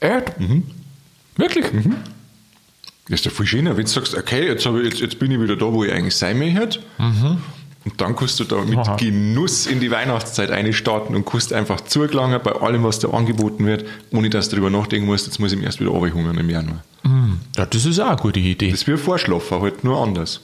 Echt? 0.00 0.40
Mhm. 0.40 0.64
Wirklich? 1.36 1.66
Das 3.08 3.20
ist 3.20 3.24
ja 3.26 3.30
viel 3.30 3.46
schöner, 3.46 3.76
wenn 3.76 3.84
du 3.84 3.90
sagst, 3.90 4.14
okay, 4.14 4.46
jetzt, 4.46 4.64
ich, 4.64 4.72
jetzt, 4.84 5.00
jetzt 5.00 5.18
bin 5.18 5.30
ich 5.30 5.40
wieder 5.40 5.56
da, 5.56 5.66
wo 5.72 5.84
ich 5.84 5.92
eigentlich 5.92 6.16
sein 6.16 6.38
möchte. 6.38 6.80
Und 7.88 8.00
dann 8.00 8.14
kannst 8.14 8.38
du 8.38 8.44
da 8.44 8.62
mit 8.64 8.78
Aha. 8.78 8.96
Genuss 8.96 9.66
in 9.66 9.80
die 9.80 9.90
Weihnachtszeit 9.90 10.50
einstarten 10.50 11.16
und 11.16 11.24
kannst 11.24 11.54
einfach 11.54 11.80
zugelangen 11.80 12.38
bei 12.42 12.52
allem, 12.52 12.84
was 12.84 12.98
dir 12.98 13.14
angeboten 13.14 13.64
wird, 13.64 13.86
ohne 14.12 14.28
dass 14.28 14.50
du 14.50 14.56
darüber 14.56 14.68
nachdenken 14.68 15.06
musst, 15.06 15.26
jetzt 15.26 15.38
muss 15.40 15.52
ich 15.52 15.58
mir 15.58 15.64
erst 15.64 15.80
wieder 15.80 15.90
runterhungern 15.90 16.36
im 16.36 16.50
Januar. 16.50 16.84
Ja, 17.56 17.64
das 17.64 17.86
ist 17.86 17.98
auch 17.98 18.08
eine 18.08 18.16
gute 18.16 18.40
Idee. 18.40 18.70
Das 18.70 18.80
ist 18.80 18.86
wie 18.86 18.92
ein 18.92 18.98
Vorschlafen, 18.98 19.62
halt 19.62 19.84
nur 19.84 20.02
anders. 20.02 20.40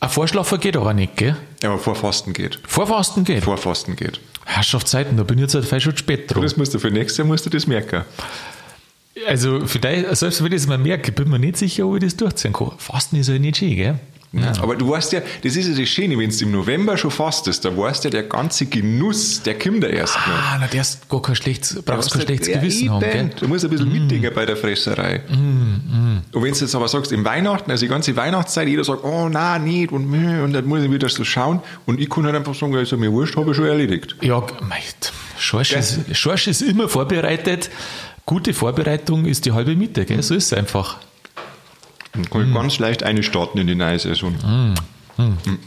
Ein 0.00 0.08
Vorschlafen 0.08 0.58
geht 0.58 0.76
aber 0.76 0.94
nicht, 0.94 1.16
gell? 1.16 1.36
Ja, 1.62 1.70
aber 1.70 1.78
Vorfasten 1.78 2.32
geht. 2.32 2.58
Vorfasten 2.66 3.24
geht. 3.24 3.44
Vorfasten 3.44 3.94
geht. 3.96 4.20
Herrschaftszeiten, 4.44 5.16
da 5.16 5.24
bin 5.24 5.38
ich 5.38 5.42
jetzt 5.42 5.54
halt 5.54 5.66
fast 5.66 5.84
schon 5.84 5.96
spät 5.96 6.32
dran. 6.32 6.42
Das 6.42 6.56
musst 6.56 6.72
du 6.72 6.78
für 6.78 6.90
nächstes 6.90 7.18
Jahr 7.18 7.26
musst 7.26 7.44
du 7.44 7.50
das 7.50 7.66
merken. 7.66 8.04
Also, 9.26 9.66
vielleicht, 9.66 10.14
selbst 10.16 10.42
wenn 10.44 10.52
ich 10.52 10.62
es 10.62 10.66
mal 10.66 10.78
merke, 10.78 11.12
bin 11.12 11.28
mir 11.28 11.38
nicht 11.38 11.56
sicher, 11.56 11.86
ob 11.86 11.96
ich 11.96 12.04
das 12.04 12.16
durchziehen 12.16 12.52
kann. 12.52 12.72
Fasten 12.78 13.16
ist 13.16 13.28
halt 13.28 13.40
nicht 13.40 13.56
schön, 13.56 13.74
gell? 13.74 13.98
Aber 14.60 14.76
du 14.76 14.88
weißt 14.88 15.12
ja, 15.12 15.20
das 15.42 15.56
ist 15.56 15.68
ja 15.68 15.74
das 15.78 15.88
Schöne, 15.88 16.18
wenn 16.18 16.30
du 16.30 16.44
im 16.44 16.50
November 16.52 16.96
schon 16.96 17.10
fastest, 17.10 17.64
da 17.64 17.76
weißt 17.76 18.04
ja, 18.04 18.10
der 18.10 18.24
ganze 18.24 18.66
Genuss, 18.66 19.42
der 19.42 19.58
kommt 19.58 19.82
da 19.82 19.88
erst 19.88 20.14
noch. 20.14 20.26
Ah, 20.26 20.58
na, 20.60 20.66
der 20.66 20.82
ist 20.82 21.08
gar 21.08 21.22
kein 21.22 21.36
schlechtes, 21.36 21.82
brauchst 21.82 22.12
kein 22.12 22.22
schlechtes 22.22 22.48
Ja, 22.48 22.58
Gewissen 22.58 22.90
haben, 22.90 23.00
gell? 23.00 23.30
Du 23.38 23.48
musst 23.48 23.64
ein 23.64 23.70
bisschen 23.70 23.90
mitdenken 23.90 24.30
bei 24.34 24.44
der 24.44 24.56
Fresserei. 24.56 25.22
Und 25.30 26.22
wenn 26.32 26.52
du 26.52 26.58
jetzt 26.58 26.74
aber 26.74 26.88
sagst, 26.88 27.12
im 27.12 27.24
Weihnachten, 27.24 27.70
also 27.70 27.84
die 27.84 27.90
ganze 27.90 28.14
Weihnachtszeit, 28.16 28.68
jeder 28.68 28.84
sagt, 28.84 29.04
oh 29.04 29.28
nein, 29.28 29.64
nicht 29.64 29.92
und 29.92 30.06
und 30.06 30.52
dann 30.52 30.66
muss 30.66 30.82
ich 30.82 30.90
wieder 30.90 31.08
so 31.08 31.24
schauen. 31.24 31.60
Und 31.86 32.00
ich 32.00 32.08
kann 32.08 32.24
halt 32.24 32.34
einfach 32.36 32.54
sagen, 32.54 32.74
also 32.76 32.96
mir 32.96 33.12
wurscht, 33.12 33.36
habe 33.36 33.50
ich 33.50 33.56
schon 33.56 33.66
erledigt. 33.66 34.16
Ja, 34.20 34.44
mei, 34.68 34.80
Schorsch 35.38 35.72
ist, 35.72 36.16
Schorsch 36.16 36.46
ist 36.48 36.62
immer 36.62 36.88
vorbereitet. 36.88 37.70
Gute 38.24 38.54
Vorbereitung 38.54 39.24
ist 39.26 39.44
die 39.44 39.52
halbe 39.52 39.76
Miete, 39.76 40.04
gell? 40.04 40.22
So 40.22 40.34
ist 40.34 40.46
es 40.46 40.52
einfach. 40.52 40.98
Dann 42.16 42.30
kann 42.30 42.48
ich 42.48 42.54
ganz 42.54 42.78
leicht 42.78 43.02
einstarten 43.02 43.60
in 43.60 43.66
die 43.66 43.74
neue 43.74 43.98
Saison. 43.98 44.34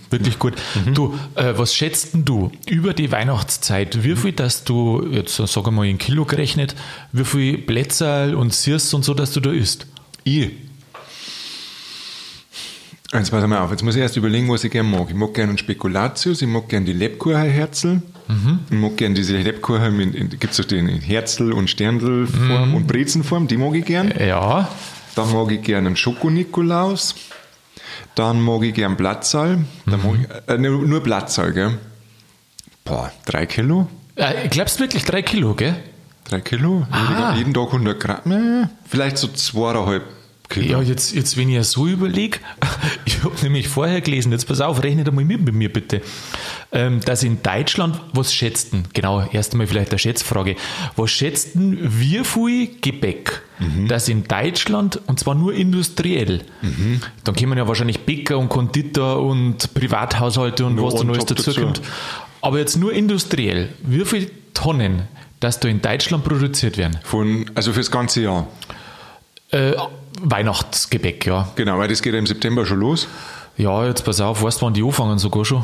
Wirklich 0.09 0.37
gut. 0.37 0.53
Du, 0.93 1.17
äh, 1.35 1.53
was 1.55 1.73
schätzt 1.73 2.13
denn 2.13 2.23
du 2.23 2.51
über 2.67 2.93
die 2.93 3.11
Weihnachtszeit? 3.11 4.03
Wie 4.03 4.15
viel, 4.15 4.31
dass 4.31 4.63
du, 4.63 5.07
jetzt 5.11 5.39
äh, 5.39 5.47
sag 5.47 5.65
ich 5.65 5.71
mal 5.71 5.87
in 5.87 5.97
Kilo 5.97 6.25
gerechnet, 6.25 6.75
wie 7.11 7.25
viel 7.25 7.57
Plätzerl 7.57 8.35
und 8.35 8.53
Sirs 8.53 8.93
und 8.93 9.03
so, 9.03 9.15
dass 9.15 9.33
du 9.33 9.39
da 9.39 9.51
isst? 9.51 9.87
Ich. 10.23 10.51
Jetzt 13.11 13.31
pass 13.31 13.47
mal 13.47 13.57
auf, 13.57 13.71
jetzt 13.71 13.81
muss 13.81 13.95
ich 13.95 14.01
erst 14.01 14.17
überlegen, 14.17 14.47
was 14.49 14.63
ich 14.63 14.71
gerne 14.71 14.87
mag. 14.87 15.07
Ich 15.09 15.15
mag 15.15 15.33
gerne 15.33 15.49
einen 15.49 15.57
Spekulatius, 15.57 16.43
ich 16.43 16.47
mag 16.47 16.69
gerne 16.69 16.85
die 16.85 16.93
Lebkuchenherzel, 16.93 18.03
ich 18.69 18.77
mag 18.77 18.97
gerne 18.97 19.15
diese 19.15 19.35
Lebkuchen, 19.35 20.29
gibt 20.39 20.59
es 20.59 20.67
den 20.67 20.87
in 20.87 21.01
Herzel- 21.01 21.53
und 21.53 21.71
Sterndelform 21.71 22.75
und 22.75 22.85
Brezenform, 22.85 23.47
die 23.47 23.57
mag 23.57 23.73
ich 23.73 23.85
gern. 23.85 24.13
Ja, 24.19 24.69
Dann 25.19 25.33
mag 25.33 25.51
ich 25.51 25.61
gerne 25.61 25.87
einen 25.87 25.97
Schokonikolaus, 25.97 27.13
dann 28.15 28.41
mag 28.41 28.63
ich 28.63 28.73
gern 28.73 28.95
Blattsaal, 28.95 29.65
ich, 29.85 30.49
äh, 30.49 30.57
nur 30.57 31.03
Blattsaal, 31.03 31.51
gell? 31.51 31.77
Boah, 32.85 33.11
drei 33.25 33.45
Kilo? 33.45 33.89
äh, 34.15 34.47
glaubst 34.47 34.79
wirklich 34.79 35.03
drei 35.03 35.21
Kilo, 35.21 35.55
gell? 35.55 35.75
Drei 36.23 36.39
Kilo? 36.39 36.87
Ah. 36.89 37.33
Jeden, 37.35 37.53
Tag 37.53 37.67
100 37.67 37.99
Gramm? 37.99 38.31
Äh, 38.31 38.67
Vielleicht 38.87 39.17
so 39.17 39.27
zweieinhalb 39.27 40.03
Kilo. 40.47 40.79
Ja, 40.79 40.81
jetzt, 40.81 41.13
jetzt 41.13 41.35
wenn 41.35 41.49
ich 41.49 41.55
ja 41.55 41.63
so 41.63 41.85
überlege, 41.85 42.39
ich 43.05 43.21
habe 43.21 43.35
nämlich 43.43 43.67
vorher 43.67 43.99
gelesen, 43.99 44.31
jetzt 44.31 44.45
pass 44.47 44.61
auf, 44.61 44.81
rechnet 44.81 45.09
einmal 45.09 45.25
mit, 45.25 45.41
mit 45.41 45.53
mir 45.53 45.71
bitte, 45.71 46.01
ähm, 46.71 46.99
dass 47.01 47.23
in 47.23 47.41
Deutschland, 47.41 47.99
was 48.13 48.33
schätzten, 48.33 48.83
genau, 48.93 49.27
erst 49.31 49.53
einmal 49.53 49.67
vielleicht 49.67 49.91
eine 49.91 49.99
Schätzfrage, 49.99 50.55
was 50.95 51.09
schätzten, 51.11 51.77
wie 51.99 52.23
viel 52.23 52.69
Gebäck, 52.81 53.41
das 53.87 54.07
in 54.07 54.23
Deutschland, 54.25 55.01
und 55.07 55.19
zwar 55.19 55.35
nur 55.35 55.53
industriell, 55.53 56.43
dann 57.23 57.35
kommen 57.35 57.57
ja 57.57 57.67
wahrscheinlich 57.67 57.99
Bäcker 58.01 58.37
und 58.37 58.49
Konditor 58.49 59.21
und 59.21 59.73
Privathaushalte 59.73 60.65
und 60.65 60.75
Nur 60.75 60.87
was 60.87 60.95
da 60.95 61.03
noch 61.03 61.15
alles 61.15 61.25
top 61.25 61.37
dazu. 61.37 61.51
dazukommt, 61.51 61.81
aber 62.41 62.59
jetzt 62.59 62.77
nur 62.77 62.93
industriell, 62.93 63.69
wie 63.83 64.05
viele 64.05 64.29
Tonnen, 64.53 65.03
dass 65.39 65.59
da 65.59 65.67
in 65.67 65.81
Deutschland 65.81 66.23
produziert 66.23 66.77
werden? 66.77 66.99
Von, 67.03 67.49
also 67.55 67.73
fürs 67.73 67.91
ganze 67.91 68.21
Jahr. 68.21 68.47
Äh, 69.51 69.73
Weihnachtsgebäck, 70.21 71.25
ja. 71.25 71.49
Genau, 71.55 71.77
weil 71.77 71.87
das 71.87 72.01
geht 72.01 72.13
ja 72.13 72.19
im 72.19 72.27
September 72.27 72.65
schon 72.65 72.79
los. 72.79 73.07
Ja, 73.59 73.85
jetzt 73.85 74.05
pass 74.05 74.21
auf, 74.21 74.41
weißt 74.41 74.61
du, 74.61 74.65
wann 74.65 74.73
die 74.73 74.83
anfangen 74.83 75.19
sogar 75.19 75.43
schon? 75.43 75.63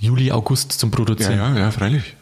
Juli, 0.00 0.32
August 0.32 0.72
zum 0.72 0.90
Ja, 0.90 0.96
Produzieren. 0.96 1.36
ja, 1.38 1.56
ja, 1.58 1.70
freilich. 1.70 2.16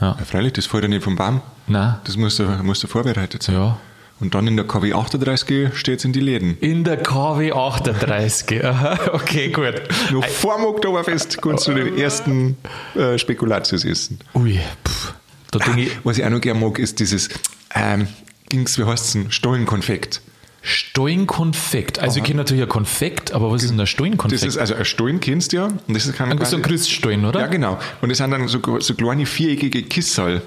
Ja. 0.00 0.14
Ja, 0.18 0.24
freilich, 0.24 0.52
das 0.52 0.66
fällt 0.66 0.82
ja 0.82 0.88
nicht 0.88 1.02
vom 1.02 1.16
Baum. 1.16 1.40
Nein. 1.66 1.96
Das 2.04 2.16
muss 2.18 2.36
ja, 2.36 2.62
muss 2.62 2.82
ja 2.82 2.88
vorbereitet 2.88 3.42
sein. 3.42 3.54
Ja. 3.54 3.78
Und 4.20 4.34
dann 4.34 4.46
in 4.46 4.56
der 4.56 4.66
KW 4.66 4.92
38 4.92 5.74
steht 5.74 5.98
es 6.00 6.04
in 6.04 6.12
die 6.12 6.20
Läden. 6.20 6.58
In 6.60 6.84
der 6.84 6.98
KW 7.02 7.52
38. 7.52 8.64
Aha, 8.64 8.98
okay, 9.14 9.50
gut. 9.50 9.74
Noch 10.10 10.24
vor 10.26 10.56
dem 10.56 10.66
Oktoberfest 10.66 11.40
kannst 11.40 11.66
du 11.68 11.74
den 11.74 11.96
ersten 11.98 12.56
äh, 12.94 13.16
Spekulatius 13.18 13.84
essen. 13.84 14.18
Ui, 14.34 14.60
pff, 14.86 15.14
da 15.52 15.58
denke 15.58 15.80
ich, 15.82 15.90
Was 16.04 16.18
ich 16.18 16.24
auch 16.24 16.30
noch 16.30 16.40
gerne 16.42 16.60
mag, 16.60 16.78
ist 16.78 17.00
dieses, 17.00 17.30
ähm, 17.74 18.08
ging's, 18.50 18.78
wie 18.78 18.84
heißt 18.84 19.04
es 19.06 19.12
denn, 19.12 19.30
Stollenkonfekt. 19.30 20.20
Stollenkonfekt. 20.66 21.98
Also 21.98 22.18
ich 22.18 22.24
kenne 22.24 22.38
natürlich 22.38 22.62
ein 22.62 22.68
Konfekt, 22.68 23.32
aber 23.32 23.50
was 23.50 23.62
ist 23.62 23.70
denn 23.70 23.76
ein 23.76 23.78
Das 23.80 23.88
Stollenkonfekt? 23.90 24.44
ist 24.44 24.58
also 24.58 24.74
ein 24.74 24.84
Stollen, 24.84 25.20
kennst 25.20 25.52
du 25.52 25.56
ja. 25.58 25.64
Und 25.66 25.94
das 25.94 26.06
ist 26.06 26.16
kein 26.16 26.30
Ein- 26.30 26.44
so 26.44 26.56
ein 26.56 26.62
Christstollen, 26.62 27.24
oder? 27.24 27.40
Ja, 27.40 27.46
genau. 27.46 27.78
Und 28.00 28.08
das 28.10 28.18
sind 28.18 28.30
dann 28.30 28.48
so, 28.48 28.60
so 28.80 28.94
kleine 28.94 29.26
viereckige 29.26 29.82
Kissel. 29.82 30.42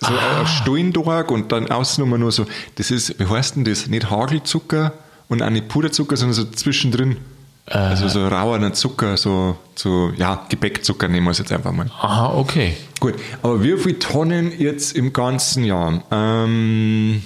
So 0.00 0.08
Ah. 0.14 0.40
ein 0.40 0.46
Stollentrag 0.46 1.30
und 1.30 1.52
dann 1.52 1.70
außen 1.70 2.08
nur 2.08 2.32
so, 2.32 2.46
das 2.76 2.90
ist, 2.90 3.18
wie 3.20 3.26
heißt 3.26 3.56
denn 3.56 3.64
das? 3.64 3.86
Nicht 3.86 4.10
Hagelzucker 4.10 4.92
und 5.28 5.42
auch 5.42 5.50
nicht 5.50 5.68
Puderzucker, 5.68 6.16
sondern 6.16 6.34
so 6.34 6.44
zwischendrin. 6.44 7.16
Also 7.66 8.08
so 8.08 8.26
rauer 8.26 8.72
Zucker, 8.72 9.16
so, 9.16 9.56
so, 9.76 10.12
ja, 10.16 10.44
Gebäckzucker 10.48 11.06
nehmen 11.06 11.26
wir 11.26 11.30
es 11.30 11.38
jetzt 11.38 11.52
einfach 11.52 11.70
mal. 11.72 11.86
Aha, 12.00 12.34
okay. 12.34 12.76
Gut, 12.98 13.14
aber 13.42 13.62
wie 13.62 13.76
viele 13.78 13.98
Tonnen 14.00 14.52
jetzt 14.58 14.96
im 14.96 15.12
ganzen 15.12 15.62
Jahr? 15.64 16.02
Ähm, 16.10 17.22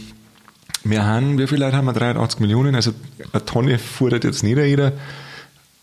wir 0.91 1.05
haben, 1.05 1.39
wie 1.39 1.47
viele 1.47 1.67
Leute 1.67 1.77
haben 1.77 1.87
wir? 1.87 1.93
83 1.93 2.41
Millionen, 2.41 2.75
also 2.75 2.93
eine 3.33 3.45
Tonne 3.45 3.79
fordert 3.79 4.25
jetzt 4.25 4.43
nicht 4.43 4.57
jeder. 4.57 4.93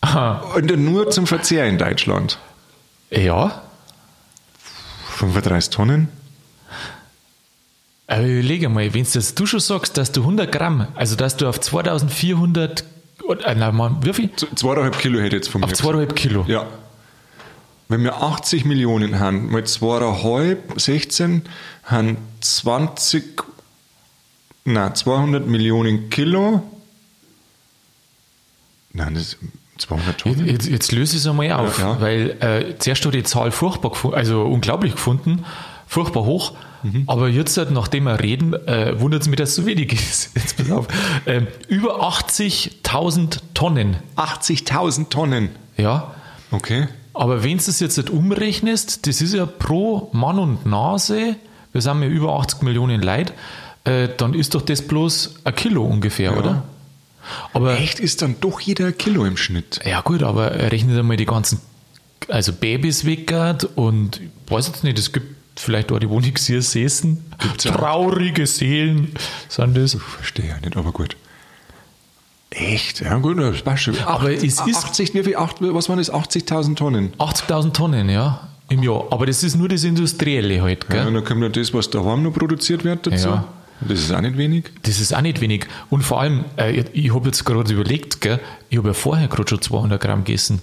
Aha. 0.02 0.54
Und 0.56 0.76
nur 0.78 1.10
zum 1.10 1.28
Verzehr 1.28 1.66
in 1.66 1.78
Deutschland. 1.78 2.39
Ja, 3.10 3.62
35 5.10 5.70
Tonnen? 5.70 6.10
aber 8.08 8.28
überlege 8.28 8.70
mal, 8.70 8.94
wenn 8.94 9.08
das 9.12 9.36
du 9.36 9.46
schon 9.46 9.60
sagst, 9.60 9.98
dass 9.98 10.12
du 10.12 10.22
100 10.22 10.52
Gramm, 10.52 10.88
also 10.96 11.16
dass 11.16 11.38
du 11.38 11.48
auf 11.48 11.60
2400, 11.60 12.84
äh, 13.46 13.56
nein, 13.56 13.76
Mann, 13.76 13.98
wie 14.04 14.13
viel? 14.13 14.30
Zweieinhalb 14.36 15.00
Kilo 15.00 15.20
hätte 15.20 15.38
jetzt 15.38 15.50
von 15.50 15.62
mir 15.62 15.68
Auf. 15.68 15.74
2,5 15.74 16.13
Kilo. 16.13 16.46
Ja. 16.48 16.68
Wenn 17.89 18.04
wir 18.04 18.22
80 18.22 18.66
Millionen 18.66 19.20
haben, 19.20 19.52
mal 19.52 19.63
zweieinhalb, 19.63 20.80
16, 20.80 21.44
haben 21.84 22.18
20, 22.42 23.44
na 24.65 24.93
200 24.93 25.45
Millionen 25.47 26.10
Kilo. 26.10 26.63
Nein, 28.93 29.13
das 29.15 29.23
ist 29.23 29.38
200 29.80 30.17
Tonnen. 30.19 30.45
Jetzt, 30.47 30.67
jetzt 30.67 30.91
löse 30.91 31.15
ich 31.15 31.21
es 31.21 31.28
einmal 31.28 31.52
auf, 31.52 31.80
Ja, 31.80 31.93
ja. 31.93 32.02
weil 32.02 32.30
äh, 32.41 32.78
zuerst 32.78 33.06
habe 33.06 33.17
ich 33.17 33.23
die 33.23 33.30
Zahl 33.30 33.52
furchtbar 33.52 33.89
gefunden, 33.91 34.15
also 34.17 34.43
unglaublich 34.43 34.93
gefunden, 34.93 35.43
furchtbar 35.88 36.26
hoch, 36.26 36.54
Mhm. 36.86 37.04
aber 37.08 37.30
jetzt, 37.30 37.56
halt, 37.58 37.71
nachdem 37.71 38.04
wir 38.04 38.19
reden, 38.19 38.54
äh, 38.67 38.99
wundert 38.99 39.21
es 39.21 39.30
mich, 39.30 39.38
dass 39.38 39.49
es 39.52 39.56
so 39.56 39.65
wenig 39.65 39.93
ist. 39.93 40.32
Jetzt 40.36 40.58
pass 40.58 40.69
auf. 40.69 40.88
Ähm, 41.26 41.47
über 41.69 42.02
80.000 42.04 43.39
Tonnen, 43.54 43.95
80.000 44.17 45.08
Tonnen. 45.10 45.49
ja. 45.78 46.13
Okay. 46.52 46.88
Aber 47.13 47.41
wenn 47.43 47.58
du 47.58 47.63
es 47.69 47.80
jetzt 47.80 48.10
umrechnest, 48.10 49.08
das 49.08 49.21
ist 49.21 49.34
ja 49.34 49.45
pro 49.45 50.10
Mann 50.13 50.38
und 50.39 50.65
Nase, 50.65 51.36
wir 51.71 51.82
sind 51.82 52.02
ja 52.02 52.08
über 52.10 52.34
80 52.39 52.63
Millionen 52.63 53.02
Leute, 53.02 53.34
äh, 53.86 54.10
dann 54.17 54.34
ist 54.34 54.56
doch 54.56 54.62
das 54.62 54.82
bloß 54.82 55.36
ein 55.43 55.56
Kilo 55.56 55.84
ungefähr, 55.86 56.38
oder? 56.38 56.63
Aber 57.54 57.78
Echt 57.80 58.00
ist 58.00 58.22
dann 58.22 58.36
doch 58.41 58.60
jeder 58.60 58.88
ein 58.88 58.98
Kilo 58.98 59.26
im 59.26 59.38
Schnitt. 59.38 59.80
Ja 59.86 60.02
gut, 60.02 60.24
aber 60.24 60.52
rechnet 60.72 60.98
einmal 61.00 61.17
die 61.17 61.26
ganzen, 61.26 61.60
also 62.28 62.52
Babys 62.54 63.06
weggert 63.06 63.63
und 63.76 64.19
ich 64.19 64.52
weiß 64.52 64.67
jetzt 64.67 64.84
nicht, 64.84 65.00
es 65.00 65.12
gibt 65.13 65.28
vielleicht 65.56 65.91
auch 65.91 66.00
die, 66.00 66.10
wo 66.10 66.19
nichts 66.19 66.48
hier 66.48 66.62
säßen. 66.62 67.24
Gibt's 67.39 67.63
ja. 67.63 67.72
Traurige 67.72 68.46
Seelen 68.48 69.13
sind 69.50 69.78
das. 69.78 69.93
Verstehe 69.96 70.48
ja 70.50 70.60
nicht, 70.60 70.76
aber 70.76 70.91
gut. 70.91 71.15
Echt? 72.50 73.02
Ja, 73.02 73.17
gut, 73.17 73.39
das 73.39 73.62
passt 73.63 73.84
schon. 73.84 73.98
Aber 74.06 74.32
es 74.32 74.43
ist- 74.43 74.60
80, 74.62 75.13
wie 75.15 75.24
viel, 75.24 75.36
acht, 75.38 75.56
was 75.60 75.89
waren 75.89 75.98
das? 75.98 76.12
80.000 76.12 76.76
Tonnen. 76.76 77.13
80.000 77.17 77.74
Tonnen, 77.74 78.10
ja, 78.10 78.48
im 78.69 78.84
Jahr. 78.84 79.06
Aber 79.12 79.26
das 79.26 79.43
ist 79.43 79.56
nur 79.56 79.69
das 79.69 79.84
Industrielle 79.84 80.62
halt, 80.62 80.86
Ja, 80.89 80.96
gell? 80.98 81.08
und 81.08 81.13
dann 81.15 81.24
kommt 81.24 81.39
noch 81.41 81.52
das, 81.52 81.74
was 81.74 81.89
daheim 81.89 82.22
noch 82.24 82.34
produziert 82.34 82.84
wird 82.84 83.08
dazu. 83.08 83.28
Ja. 83.30 83.48
Das 83.88 84.00
ist 84.00 84.12
auch 84.12 84.22
nicht 84.22 84.38
wenig. 84.38 84.65
Das 84.84 85.00
ist 85.00 85.13
auch 85.15 85.22
nicht 85.22 85.41
wenig. 85.41 85.65
Und 85.89 86.04
vor 86.04 86.22
allem, 86.22 86.46
äh, 86.58 86.84
ich, 86.93 87.13
habe 87.13 87.26
jetzt 87.28 87.43
gerade 87.46 87.72
überlegt, 87.74 88.22
gell, 88.22 88.39
ich 88.69 88.78
habe 88.78 88.89
ja 88.89 88.93
vorher 88.93 89.28
gerade 89.28 89.48
schon 89.50 89.62
200 89.62 90.02
Gramm 90.02 90.24
gegessen. 90.24 90.62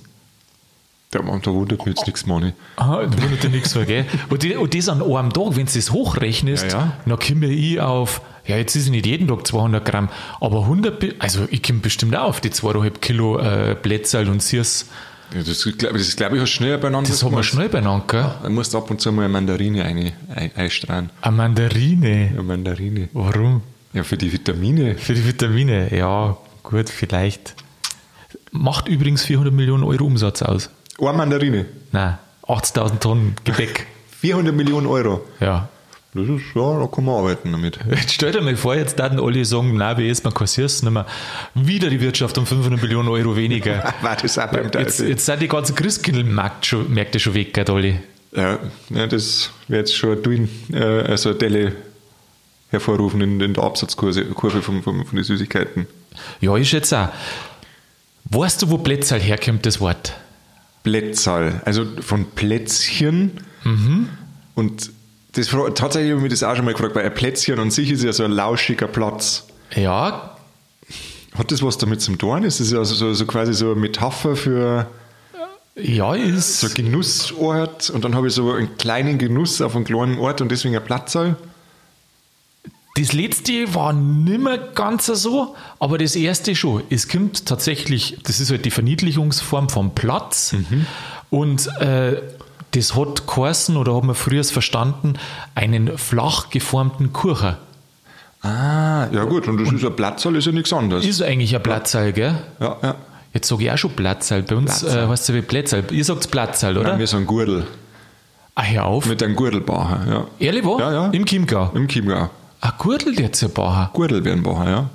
Da, 1.13 1.19
da 1.19 1.51
wundert 1.53 1.85
mich 1.85 1.97
jetzt 1.97 2.07
nichts, 2.07 2.25
Manni. 2.27 2.53
Aha, 2.77 3.03
da 3.05 3.23
wundert 3.23 3.43
dich 3.43 3.51
nichts, 3.51 3.75
gell? 3.75 4.07
Und, 4.29 4.43
die, 4.45 4.55
und 4.55 4.75
das 4.75 4.89
an 4.89 5.03
einem 5.03 5.33
Tag, 5.33 5.57
wenn 5.57 5.67
du 5.67 5.73
das 5.73 5.91
hochrechnest, 5.91 6.71
Ja, 6.73 6.79
ja. 6.79 6.93
dann 7.05 7.19
komme 7.19 7.47
ich 7.49 7.81
auf, 7.81 8.21
ja, 8.47 8.57
jetzt 8.57 8.77
ist 8.77 8.85
es 8.85 8.91
nicht 8.91 9.07
jeden 9.07 9.27
Tag 9.27 9.45
200 9.45 9.85
Gramm, 9.85 10.09
aber 10.41 10.63
100, 10.63 11.01
bi- 11.01 11.15
also 11.19 11.49
ich 11.51 11.65
komme 11.65 11.81
bestimmt 11.81 12.15
auch 12.15 12.29
auf 12.29 12.41
die 12.41 12.51
2,5 12.51 12.99
Kilo 13.01 13.39
äh, 13.41 13.77
Blätterl 13.81 14.29
und 14.29 14.41
Sirs. 14.41 14.87
Ja, 15.35 15.43
das, 15.43 15.63
glaub- 15.79 15.93
das 15.93 16.17
glaube 16.17 16.37
ich, 16.37 16.43
hast 16.43 16.51
du 16.53 16.57
schnell 16.57 16.79
beieinander 16.79 17.11
Das 17.11 17.23
haben 17.23 17.35
wir 17.37 17.43
schnell 17.43 17.69
beieinander, 17.69 18.05
gell? 18.09 18.31
Dann 18.43 18.53
musst 18.55 18.75
du 18.75 18.79
ab 18.79 18.91
und 18.91 19.01
zu 19.01 19.13
mal 19.13 19.23
eine 19.25 19.33
Mandarine 19.33 19.85
ein, 19.85 20.13
ein, 20.35 20.51
einstrahlen. 20.57 21.11
Eine 21.23 21.37
Mandarine. 21.37 22.29
Eine 22.33 22.43
Mandarine. 22.43 23.09
Warum? 23.13 23.63
Ja, 23.93 24.03
für 24.03 24.17
die 24.17 24.33
Vitamine. 24.33 24.97
Für 24.97 25.15
die 25.15 25.27
Vitamine, 25.27 25.95
ja, 25.97 26.37
gut, 26.63 26.89
vielleicht. 26.89 27.55
Macht 28.53 28.89
übrigens 28.89 29.25
400 29.25 29.53
Millionen 29.55 29.85
Euro 29.85 30.05
Umsatz 30.05 30.43
aus. 30.43 30.71
Eine 31.01 31.13
Mandarine. 31.13 31.67
Nein, 31.93 32.19
80.000 32.47 32.99
Tonnen 32.99 33.37
Gebäck. 33.45 33.87
400 34.21 34.55
Millionen 34.55 34.87
Euro. 34.87 35.23
ja. 35.41 35.69
Das 36.13 36.29
ist, 36.29 36.43
ja, 36.57 36.81
da 36.81 36.89
kann 36.89 37.05
man 37.05 37.15
arbeiten 37.17 37.53
damit. 37.53 37.79
Jetzt 37.91 38.15
stell 38.15 38.33
dir 38.33 38.41
mal 38.41 38.57
vor, 38.57 38.75
jetzt 38.75 38.99
dann 38.99 39.21
alle 39.21 39.45
sagen, 39.45 39.77
nein, 39.77 39.97
wir 39.97 40.11
essen 40.11 40.23
mal 40.25 40.33
kassierst 40.33 40.83
nicht 40.83 40.93
mehr. 40.93 41.07
Wieder 41.55 41.89
die 41.89 42.01
Wirtschaft 42.01 42.37
um 42.37 42.47
500 42.47 42.83
Millionen 42.83 43.09
Euro 43.09 43.37
weniger. 43.37 43.95
War 44.03 44.17
das 44.17 44.37
auch 44.37 44.51
beim 44.51 44.65
jetzt, 44.65 44.73
Teufel? 44.73 45.09
jetzt 45.09 45.27
sind 45.27 45.41
die 45.41 45.47
ganzen 45.47 45.77
Christkindlmärkte 45.77 46.67
schon, 46.67 46.93
Märkte 46.93 47.21
schon 47.21 47.35
weg, 47.35 47.57
alle. 47.69 48.01
Ja, 48.33 48.59
ja, 48.91 49.07
das 49.07 49.51
wäre 49.69 49.81
jetzt 49.81 49.95
schon 49.95 50.19
ein 50.25 50.49
äh, 50.73 50.83
also 50.83 51.33
Delle 51.33 51.75
hervorrufen 52.71 53.21
in, 53.21 53.41
in 53.41 53.55
der 53.55 53.63
Absatzkurve 53.63 54.25
Kurve 54.27 54.63
von, 54.63 54.83
von, 54.83 55.05
von 55.05 55.15
den 55.17 55.25
Süßigkeiten. 55.25 55.87
Ja, 56.41 56.57
ich 56.57 56.69
schätze 56.69 56.99
auch. 56.99 57.09
Weißt 58.25 58.63
du, 58.63 58.71
wo 58.71 58.79
Plätzerl 58.79 59.21
herkommt, 59.21 59.65
das 59.65 59.81
Wort? 59.81 60.15
Plätzal, 60.83 61.63
also 61.65 61.85
von 62.01 62.27
Plätzchen. 62.31 63.33
Und 64.55 64.91
das, 65.33 65.49
tatsächlich 65.75 66.11
habe 66.11 66.17
ich 66.17 66.23
mich 66.23 66.31
das 66.31 66.43
auch 66.43 66.57
schon 66.57 66.65
mal 66.65 66.73
gefragt, 66.73 66.95
weil 66.95 67.05
ein 67.05 67.15
Plätzchen 67.15 67.59
an 67.59 67.71
sich 67.71 67.91
ist 67.91 68.03
ja 68.03 68.13
so 68.13 68.25
ein 68.25 68.33
lauschiger 68.33 68.89
Platz. 68.89 69.47
Ja, 69.75 70.37
Hat 71.37 71.53
das 71.53 71.63
was 71.63 71.79
damit 71.79 72.01
zu 72.01 72.17
tun? 72.17 72.43
Ist 72.43 72.61
das 72.61 72.73
ja 72.73 72.85
so, 72.85 72.95
so, 72.95 73.13
so 73.13 73.27
quasi 73.27 73.55
so 73.55 73.73
eine 73.73 73.81
Metapher 73.81 74.35
für 74.35 74.87
ja, 75.77 76.15
ist. 76.15 76.61
so 76.61 76.67
ein 76.67 76.75
Genussort 76.75 77.91
und 77.91 78.05
dann 78.05 78.15
habe 78.15 78.29
ich 78.29 78.35
so 78.35 78.53
einen 78.53 78.77
kleinen 78.77 79.19
Genuss 79.19 79.63
auf 79.63 79.77
einem 79.77 79.85
kleinen 79.85 80.19
Ort 80.19 80.41
und 80.41 80.51
deswegen 80.51 80.77
ein 80.77 80.85
Platzal? 80.85 81.37
Das 82.97 83.13
letzte 83.13 83.73
war 83.73 83.93
nimmer 83.93 84.59
ganz 84.59 85.07
so, 85.07 85.55
aber 85.79 85.97
das 85.97 86.17
erste 86.17 86.57
schon. 86.57 86.83
Es 86.91 87.09
kommt 87.09 87.47
tatsächlich, 87.47 88.19
das 88.25 88.41
ist 88.41 88.51
halt 88.51 88.65
die 88.65 88.71
Verniedlichungsform 88.73 89.69
vom 89.69 89.95
Platz 89.95 90.55
und 91.31 91.69
äh, 91.81 92.21
das 92.73 92.95
hat 92.95 93.27
geheißen 93.27 93.77
oder 93.77 93.97
hat 93.97 94.05
man 94.05 94.15
früher 94.15 94.45
verstanden, 94.45 95.15
einen 95.55 95.99
flach 95.99 96.51
geformten 96.51 97.13
Kuchen. 97.13 97.57
Ah, 98.43 99.07
ja 99.13 99.25
gut, 99.25 99.49
und 99.49 99.59
das 99.61 99.73
ist 99.73 99.85
ein 99.85 99.95
Platzal, 99.95 100.35
ist 100.37 100.47
ja 100.47 100.53
nichts 100.53 100.73
anderes. 100.73 101.05
Ist 101.05 101.21
eigentlich 101.23 101.55
ein 101.55 101.63
Platzal, 101.63 102.13
gell? 102.13 102.35
ja, 102.61 102.77
ja. 102.83 102.95
Jetzt 103.33 103.49
sage 103.49 103.65
ich 103.65 103.71
auch 103.71 103.79
schon 103.79 103.93
Platzal. 103.93 104.43
Bei 104.43 104.57
uns 104.57 104.83
äh, 104.83 105.07
heißt 105.07 105.23
es 105.23 105.29
ja 105.29 105.35
wie 105.35 105.43
Plätzal. 105.43 105.85
Ihr 105.91 106.05
sagt 106.05 106.31
Platzal, 106.31 106.77
oder? 106.77 106.91
Nein, 106.91 106.99
wir 106.99 107.07
sind 107.07 107.27
Gurdel. 107.27 107.65
ah, 108.57 108.63
hör 108.63 108.87
auf. 108.87 109.07
Mit 109.07 109.23
einem 109.23 109.37
Gurdelbacher, 109.37 110.01
ja. 110.11 110.27
Ehrlich 110.41 110.65
wo? 110.65 110.79
Ja, 110.81 110.93
ja. 110.93 111.07
Im 111.11 111.25
Chiemgau. 111.25 111.71
Im 111.75 111.87
Chiemgau. 111.87 112.29
Ein 112.61 112.73
Gürtel 112.79 113.19
jetzt 113.21 113.43
ein 113.45 113.53
Bauer. 113.53 113.91
Gurdel 113.93 114.25
werden 114.25 114.43
Bacher, 114.43 114.69
ja. 114.69 114.91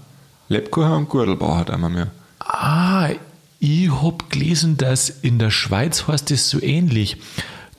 Lebkuchen 0.50 0.92
und 0.92 1.10
Gurdelbacher 1.10 1.58
hat 1.60 1.72
einmal 1.72 1.90
mehr. 1.92 2.08
Ah, 2.40 3.10
ich 3.60 3.90
hab 3.90 4.30
gelesen, 4.30 4.76
dass 4.78 5.10
in 5.10 5.40
der 5.40 5.50
Schweiz 5.50 6.06
heißt 6.08 6.30
es 6.32 6.50
so 6.50 6.62
ähnlich. 6.62 7.18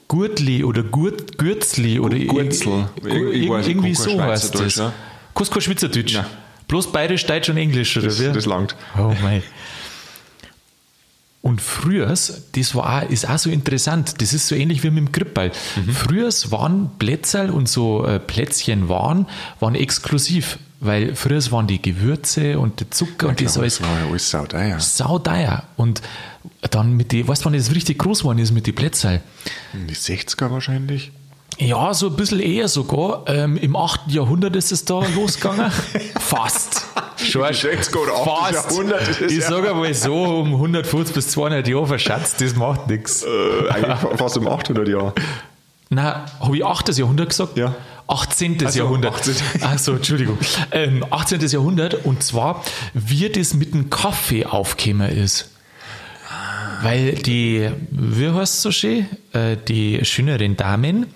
Gurtli 0.08 0.62
oder 0.64 0.82
Gurt, 0.82 1.36
Gürzli 1.38 1.98
oder 1.98 2.18
Gurzel. 2.18 2.88
irgendwie 3.04 3.94
so 3.94 4.20
heißt 4.22 4.54
es. 4.54 4.76
ja. 4.76 4.92
Kannst 5.34 5.52
kein 5.52 5.60
Schweizerdeutsch. 5.62 6.14
Nein. 6.14 6.26
Bloß 6.68 6.90
Bayerisch, 6.92 7.26
Deutsch 7.26 7.48
und 7.48 7.56
Englisch, 7.58 7.96
oder 7.96 8.06
Das, 8.06 8.20
wie? 8.20 8.32
das 8.32 8.46
langt. 8.46 8.74
Oh 8.98 9.12
mein. 9.22 9.42
Und 11.46 11.60
früher, 11.60 12.06
das 12.08 12.74
war 12.74 13.04
auch, 13.04 13.08
ist 13.08 13.28
auch 13.30 13.38
so 13.38 13.50
interessant, 13.50 14.20
das 14.20 14.32
ist 14.32 14.48
so 14.48 14.56
ähnlich 14.56 14.82
wie 14.82 14.90
mit 14.90 14.98
dem 15.06 15.12
Grippball. 15.12 15.52
Mhm. 15.76 15.92
Früher 15.92 16.28
waren 16.50 16.90
Plätzerl 16.98 17.50
und 17.50 17.68
so 17.68 18.04
äh, 18.04 18.18
Plätzchen 18.18 18.88
waren, 18.88 19.28
waren 19.60 19.76
exklusiv, 19.76 20.58
weil 20.80 21.14
früher 21.14 21.40
waren 21.52 21.68
die 21.68 21.80
Gewürze 21.80 22.58
und 22.58 22.80
der 22.80 22.90
Zucker 22.90 23.28
und 23.28 23.40
das 23.40 23.54
Ja, 23.54 23.60
alles 23.60 23.78
das 23.78 23.88
war 23.88 24.00
ja 24.00 24.06
alles 24.08 24.28
sauteuer. 24.28 24.80
sauteuer. 24.80 25.62
Und 25.76 26.02
dann 26.72 26.96
mit 26.96 27.12
die, 27.12 27.28
weißt 27.28 27.42
du, 27.42 27.44
wann 27.44 27.52
das 27.52 27.72
richtig 27.72 28.00
groß 28.00 28.22
geworden 28.22 28.40
ist 28.40 28.50
mit 28.50 28.66
den 28.66 28.74
Plätzerl? 28.74 29.20
In 29.72 29.86
die 29.86 29.94
60er 29.94 30.50
wahrscheinlich. 30.50 31.12
Ja, 31.58 31.94
so 31.94 32.08
ein 32.08 32.16
bisschen 32.16 32.40
eher 32.40 32.68
sogar. 32.68 33.22
Ähm, 33.26 33.56
Im 33.56 33.76
8. 33.76 34.02
Jahrhundert 34.08 34.56
ist 34.56 34.72
es 34.72 34.84
da 34.84 35.02
losgegangen. 35.16 35.70
Fast. 36.20 36.84
Schon 37.16 37.42
Die 37.48 37.54
60er 37.54 37.96
oder 37.96 38.14
8. 38.14 38.52
Jahrhundert 38.54 39.08
ist 39.08 39.20
es 39.22 39.32
Ich 39.32 39.38
ja. 39.40 39.48
sage 39.48 39.74
mal 39.74 39.92
so, 39.94 40.14
um 40.40 40.52
150 40.54 41.14
bis 41.14 41.28
200 41.28 41.66
Jahre 41.66 41.86
verschätzt, 41.86 42.40
das 42.40 42.54
macht 42.56 42.88
nichts. 42.88 43.24
Äh, 43.24 43.70
eigentlich 43.70 44.18
fast 44.18 44.36
um 44.36 44.46
800 44.46 44.86
Jahre. 44.86 45.14
Nein, 45.88 46.14
habe 46.40 46.56
ich 46.56 46.64
8. 46.64 46.96
Jahrhundert 46.96 47.30
gesagt? 47.30 47.56
Ja. 47.56 47.74
18. 48.08 48.58
Ach 48.64 48.70
so, 48.70 48.78
Jahrhundert. 48.78 49.14
18. 49.14 49.34
Achso, 49.62 49.92
Entschuldigung. 49.92 50.38
Ähm, 50.72 51.04
18. 51.10 51.40
Jahrhundert 51.40 52.04
und 52.04 52.22
zwar, 52.22 52.62
wie 52.92 53.28
das 53.30 53.54
mit 53.54 53.72
dem 53.72 53.88
Kaffee 53.90 54.44
aufgekommen 54.44 55.10
ist. 55.10 55.50
Weil 56.82 57.14
die, 57.14 57.70
wie 57.90 58.30
heißt 58.30 58.62
so 58.62 58.70
schön, 58.70 59.06
die 59.68 60.04
schöneren 60.04 60.56
Damen, 60.56 61.06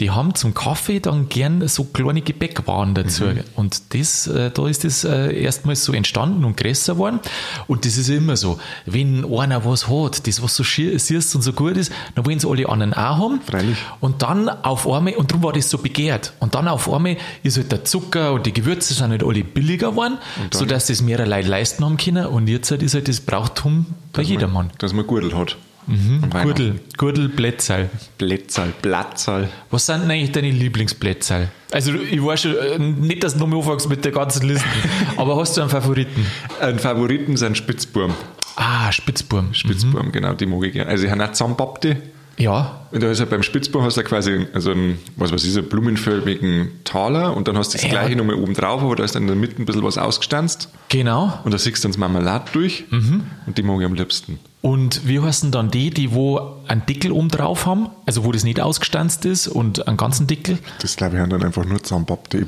die 0.00 0.10
haben 0.10 0.34
zum 0.34 0.54
Kaffee 0.54 1.00
dann 1.00 1.28
gern 1.28 1.66
so 1.68 1.84
kleine 1.84 2.20
Gebäckwaren 2.20 2.94
dazu. 2.94 3.24
Mhm. 3.24 3.40
Und 3.54 3.94
das, 3.94 4.26
äh, 4.26 4.50
da 4.50 4.68
ist 4.68 4.84
das 4.84 5.04
äh, 5.04 5.42
erstmals 5.42 5.84
so 5.84 5.92
entstanden 5.92 6.44
und 6.44 6.56
größer 6.56 6.94
geworden. 6.94 7.20
Und 7.66 7.84
das 7.84 7.96
ist 7.96 8.08
immer 8.08 8.36
so, 8.36 8.58
wenn 8.86 9.24
einer 9.24 9.64
was 9.64 9.88
hat, 9.88 10.26
das 10.26 10.42
was 10.42 10.56
so 10.56 10.64
süß 10.64 11.34
und 11.34 11.42
so 11.42 11.52
gut 11.52 11.76
ist, 11.76 11.92
dann 12.14 12.26
wollen 12.26 12.38
sie 12.38 12.48
alle 12.48 12.68
anderen 12.68 12.92
auch 12.92 13.18
haben. 13.18 13.40
Freilich. 13.40 13.76
Und 14.00 14.22
dann 14.22 14.48
auf 14.48 14.88
einmal, 14.88 15.14
und 15.14 15.30
darum 15.30 15.44
war 15.44 15.52
das 15.52 15.70
so 15.70 15.78
begehrt, 15.78 16.32
und 16.40 16.54
dann 16.54 16.68
auf 16.68 16.92
einmal 16.92 17.16
ist 17.42 17.56
halt 17.56 17.72
der 17.72 17.84
Zucker 17.84 18.32
und 18.32 18.46
die 18.46 18.52
Gewürze 18.52 18.94
sind 18.94 19.10
halt 19.10 19.22
alle 19.22 19.44
billiger 19.44 19.90
geworden, 19.90 20.18
sodass 20.52 20.86
das 20.86 21.02
mehrere 21.02 21.28
Leute 21.28 21.48
leisten 21.48 21.84
haben 21.84 21.96
können. 21.96 22.26
Und 22.26 22.48
jetzt 22.48 22.70
halt 22.70 22.82
ist 22.82 22.94
halt 22.94 23.08
das 23.08 23.20
Brauchtum 23.20 23.86
bei 24.12 24.22
jedermann. 24.22 24.70
Dass 24.78 24.92
man 24.92 25.03
Gurtel 25.06 25.36
hat. 25.36 25.56
Mhm. 25.86 26.30
Gürtel, 26.30 26.80
Gürtel, 26.96 27.28
Blättzal. 27.28 27.90
Blättzal, 28.16 28.72
Blattzahl. 28.80 29.50
Was 29.70 29.84
sind 29.86 30.02
denn 30.02 30.10
eigentlich 30.10 30.32
deine 30.32 30.50
Lieblingsblättzal? 30.50 31.50
Also 31.72 31.92
ich 31.94 32.24
weiß 32.24 32.40
schon, 32.42 32.56
äh, 32.56 32.78
nicht, 32.78 33.22
dass 33.22 33.36
du 33.36 33.46
mal 33.46 33.58
anfängst 33.58 33.88
mit 33.90 34.04
der 34.04 34.12
ganzen 34.12 34.48
Liste, 34.48 34.64
aber 35.16 35.36
hast 35.36 35.56
du 35.56 35.60
einen 35.60 35.70
Favoriten? 35.70 36.26
Ein 36.60 36.78
Favoriten 36.78 37.36
sind 37.36 37.56
Spitzburm. 37.58 38.14
Ah, 38.56 38.90
Spitzburm. 38.92 39.52
Spitzburm, 39.52 40.10
genau, 40.12 40.32
die 40.32 40.46
mag 40.46 40.62
ich 40.64 40.72
gerne. 40.72 40.90
Also, 40.90 41.04
ich 41.04 41.10
habe 41.10 41.22
auch 41.24 41.32
zusammenpappte. 41.32 41.96
Ja, 42.36 42.80
Und 42.90 43.00
da 43.02 43.10
ist 43.12 43.20
ja 43.20 43.26
beim 43.26 43.44
Spitzburm 43.44 43.84
hast 43.84 43.96
du 43.96 44.02
quasi 44.02 44.46
so 44.56 44.72
einen, 44.72 44.98
was 45.16 45.30
weiß 45.32 45.44
ich, 45.44 45.52
so 45.52 45.60
einen 45.60 45.68
blumenförmigen 45.68 46.68
Taler 46.82 47.36
und 47.36 47.46
dann 47.46 47.56
hast 47.56 47.68
du 47.74 47.78
das 47.78 47.84
Ja. 47.84 47.90
gleiche 47.90 48.16
nochmal 48.16 48.34
oben 48.34 48.54
drauf, 48.54 48.82
aber 48.82 48.96
da 48.96 49.04
ist 49.04 49.14
dann 49.14 49.22
in 49.22 49.28
der 49.28 49.36
Mitte 49.36 49.62
ein 49.62 49.66
bisschen 49.66 49.84
was 49.84 49.98
ausgestanzt 49.98 50.68
genau. 50.88 51.38
und 51.44 51.54
da 51.54 51.58
siehst 51.58 51.78
du 51.78 51.82
dann 51.82 51.92
das 51.92 51.98
Marmelade 51.98 52.46
durch 52.52 52.86
und 52.90 53.56
die 53.56 53.62
mag 53.62 53.78
ich 53.78 53.86
am 53.86 53.94
liebsten. 53.94 54.40
Und 54.64 55.06
wie 55.06 55.20
heißen 55.20 55.50
dann 55.50 55.70
die, 55.70 55.90
die 55.90 56.14
wo 56.14 56.40
einen 56.66 56.86
Deckel 56.86 57.12
oben 57.12 57.28
drauf 57.28 57.66
haben, 57.66 57.90
also 58.06 58.24
wo 58.24 58.32
das 58.32 58.44
nicht 58.44 58.60
ausgestanzt 58.62 59.26
ist 59.26 59.46
und 59.46 59.86
einen 59.86 59.98
ganzen 59.98 60.26
Deckel, 60.26 60.58
Das 60.80 60.96
glaube 60.96 61.16
ich 61.16 61.20
haben 61.20 61.28
dann 61.28 61.42
einfach 61.44 61.66
nur 61.66 61.82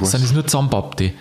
weiß. 0.00 0.12
sind 0.12 0.24
das 0.24 0.32
nur 0.32 0.46
zusammenpappte. 0.46 1.12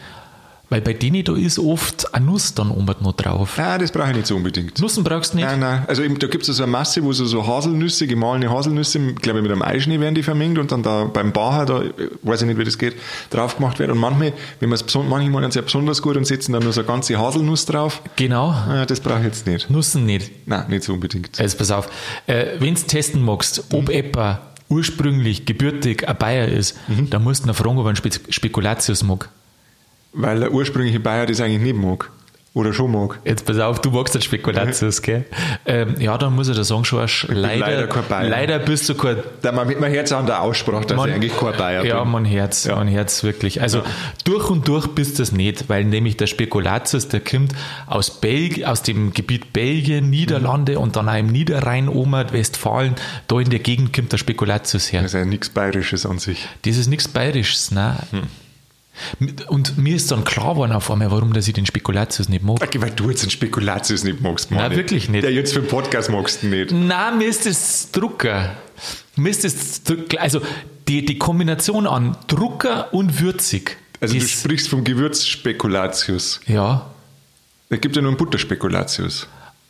Weil 0.70 0.82
bei 0.82 0.94
denen 0.94 1.24
da 1.24 1.36
ist 1.36 1.60
oft 1.60 2.14
eine 2.14 2.26
Nuss 2.26 2.54
dann 2.54 2.72
oben 2.72 2.96
noch 3.02 3.14
drauf. 3.14 3.58
Nein, 3.58 3.80
das 3.80 3.92
brauche 3.92 4.10
ich 4.10 4.16
nicht 4.16 4.28
so 4.28 4.36
unbedingt. 4.36 4.80
Nussen 4.80 5.04
brauchst 5.04 5.34
du 5.34 5.38
nicht? 5.38 5.46
Nein, 5.46 5.60
nein. 5.60 5.86
Also 5.88 6.02
eben, 6.02 6.18
da 6.18 6.28
gibt 6.28 6.48
es 6.48 6.58
so 6.58 6.64
eine 6.64 6.72
Masse, 6.72 7.04
wo 7.04 7.14
so, 7.14 7.26
so 7.26 7.46
Haselnüsse, 7.46 8.08
gemahlene 8.08 8.50
Haselnüsse, 8.50 9.14
glaube 9.14 9.40
ich, 9.40 9.44
mit 9.44 9.52
einem 9.52 9.62
Eischnee 9.62 10.00
werden 10.00 10.16
die 10.16 10.24
vermengt 10.24 10.58
und 10.58 10.72
dann 10.72 10.82
da 10.82 11.06
beim 11.06 11.32
Bacher, 11.32 11.66
da 11.66 11.84
weiß 12.24 12.42
ich 12.42 12.48
nicht, 12.48 12.58
wie 12.58 12.64
das 12.64 12.78
geht, 12.78 12.96
drauf 13.30 13.58
gemacht 13.58 13.80
wird. 13.80 13.92
Und 13.92 14.00
manchmal, 14.00 14.34
wenn 14.60 14.70
man 14.70 14.80
es 14.80 14.96
manche 14.96 15.48
es 15.48 15.56
ja 15.56 15.62
besonders 15.62 16.02
gut 16.02 16.18
und 16.18 16.26
setzen 16.26 16.54
dann 16.54 16.64
nur 16.64 16.74
so 16.74 16.82
eine 16.82 16.88
ganze 16.88 17.20
Haselnuss 17.20 17.66
drauf. 17.66 18.02
Genau. 18.16 18.56
Das 18.88 19.00
brauche 19.00 19.20
ich 19.20 19.26
jetzt 19.26 19.46
nicht. 19.46 19.70
Nussen 19.70 20.06
nicht. 20.06 20.48
Nein, 20.48 20.66
nicht 20.70 20.84
so 20.84 20.94
unbedingt. 20.94 21.40
Also 21.40 21.58
pass 21.58 21.72
auf, 21.72 21.90
äh, 22.28 22.60
wenn 22.60 22.76
du 22.76 22.82
testen 22.82 23.22
magst, 23.22 23.66
ob 23.72 23.90
etwa 23.90 24.42
ursprünglich 24.70 25.46
gebürtig 25.46 26.08
ein 26.08 26.18
Bayer 26.18 26.48
ist, 26.48 26.76
dann 27.10 27.24
musst 27.24 27.46
du 27.46 27.50
ihn 27.50 27.54
fragen, 27.54 27.78
ob 27.78 27.86
er 27.86 27.90
einen 27.90 27.96
Spe 27.98 28.10
Spekulatius 28.30 29.04
mag. 29.04 29.30
Weil 30.16 30.40
der 30.40 30.52
ursprüngliche 30.52 31.00
Bayer 31.00 31.26
das 31.26 31.42
eigentlich 31.42 31.62
nicht 31.62 31.76
mag. 31.76 32.10
Oder 32.54 32.72
schon 32.72 32.90
mag. 32.90 33.20
Jetzt 33.26 33.46
pass 33.46 33.60
auf, 33.60 33.82
du 33.82 33.92
magst 33.92 34.16
den 34.16 34.22
Spekulatius, 34.22 35.02
gell? 35.02 35.26
Ähm, 35.66 35.96
ja, 36.00 36.18
dann 36.18 36.34
muss 36.34 36.48
ich 36.48 36.56
dir 36.56 36.64
sagen, 36.64 36.86
Schorsch, 36.86 37.28
leider, 37.30 37.60
leider 37.68 37.88
kein 37.88 38.08
Bayer. 38.08 38.30
leider 38.30 38.60
bist 38.60 38.88
du 38.88 38.96
kein 38.96 39.18
Da 39.42 39.52
man 39.52 39.68
mit 39.68 39.82
man 39.82 39.92
Herz 39.92 40.14
an 40.14 40.26
der 40.26 40.42
Aussprache, 40.42 40.86
dass 40.86 40.96
Man- 40.96 41.10
ich 41.10 41.16
eigentlich 41.16 41.38
kein 41.38 41.52
Bayer 41.58 41.84
Ja, 41.84 42.02
bin. 42.02 42.14
mein 42.14 42.24
Herz, 42.24 42.66
mein 42.70 42.88
Herz 42.88 43.24
wirklich. 43.24 43.62
Also 43.62 43.82
durch 44.24 44.50
und 44.50 44.70
durch 44.70 44.88
bist 44.88 45.20
du 45.20 45.24
es 45.24 45.34
nicht, 45.34 45.68
weil 45.68 45.84
nämlich 45.84 46.16
der 46.16 46.28
Spekulatius, 46.28 47.10
der 47.10 47.20
kommt 47.20 47.52
aus 47.88 48.22
Belgien, 48.22 48.64
aus 48.68 48.84
dem 48.84 49.14
Gebiet 49.14 49.52
Belgien, 49.52 50.10
Niederlande 50.10 50.80
und 50.80 50.96
dann 50.96 51.10
auch 51.10 51.18
im 51.18 51.28
Niederrhein, 51.28 51.90
Omer, 51.90 52.32
Westfalen, 52.32 52.96
da 53.28 53.38
in 53.42 53.50
der 53.50 53.60
Gegend 53.60 53.92
kommt 53.92 54.14
der 54.14 54.18
Spekulatius 54.18 54.94
her. 54.94 55.02
Das 55.02 55.14
ist 55.14 55.20
ja 55.20 55.26
nichts 55.26 55.50
Bayerisches 55.50 56.06
an 56.06 56.20
sich. 56.20 56.48
Das 56.62 56.78
ist 56.78 56.88
nichts 56.88 57.10
Bayerisches, 57.10 57.72
ne? 57.72 57.98
Und 59.48 59.78
mir 59.78 59.96
ist 59.96 60.12
dann 60.12 60.24
klar 60.24 60.52
geworden 60.54 60.72
auf 60.72 60.90
einmal, 60.92 61.12
warum 61.12 61.34
dass 61.34 61.48
ich 61.48 61.54
den 61.54 61.66
Spekulatius 61.66 62.30
nicht 62.30 62.44
mag. 62.44 62.62
Okay, 62.62 62.82
weil 62.82 62.92
du 62.92 63.10
jetzt 63.10 63.24
den 63.24 63.30
Spekulatius 63.30 64.04
nicht 64.04 64.22
magst, 64.22 64.52
Mann. 64.52 64.60
Nein, 64.70 64.78
wirklich 64.78 65.10
nicht. 65.10 65.24
Der 65.24 65.32
jetzt 65.34 65.54
für 65.54 65.60
den 65.62 65.68
Podcast 65.68 66.10
magst 66.10 66.44
du 66.44 66.48
nicht. 66.48 66.72
Nein, 66.72 67.18
mir 67.18 67.28
ist 67.28 67.46
das 67.46 67.92
Drucker. 67.92 68.56
Mir 69.16 69.30
ist 69.30 69.44
das, 69.44 69.84
Druck- 69.84 70.18
also 70.20 70.42
die, 70.88 71.06
die 71.06 71.18
Kombination 71.18 71.88
an 71.88 72.18
Drucker 72.28 72.94
und 72.94 73.20
würzig. 73.22 73.78
Also 74.02 74.14
du 74.16 74.22
sprichst 74.22 74.68
vom 74.70 74.84
Gewürzspekulatius. 74.84 76.42
ja, 76.48 76.86
Es 77.70 77.82
gibt 77.82 77.96
ja 77.96 78.02
nur 78.02 78.12
einen 78.12 78.18
Butterspekulatius. 78.18 79.28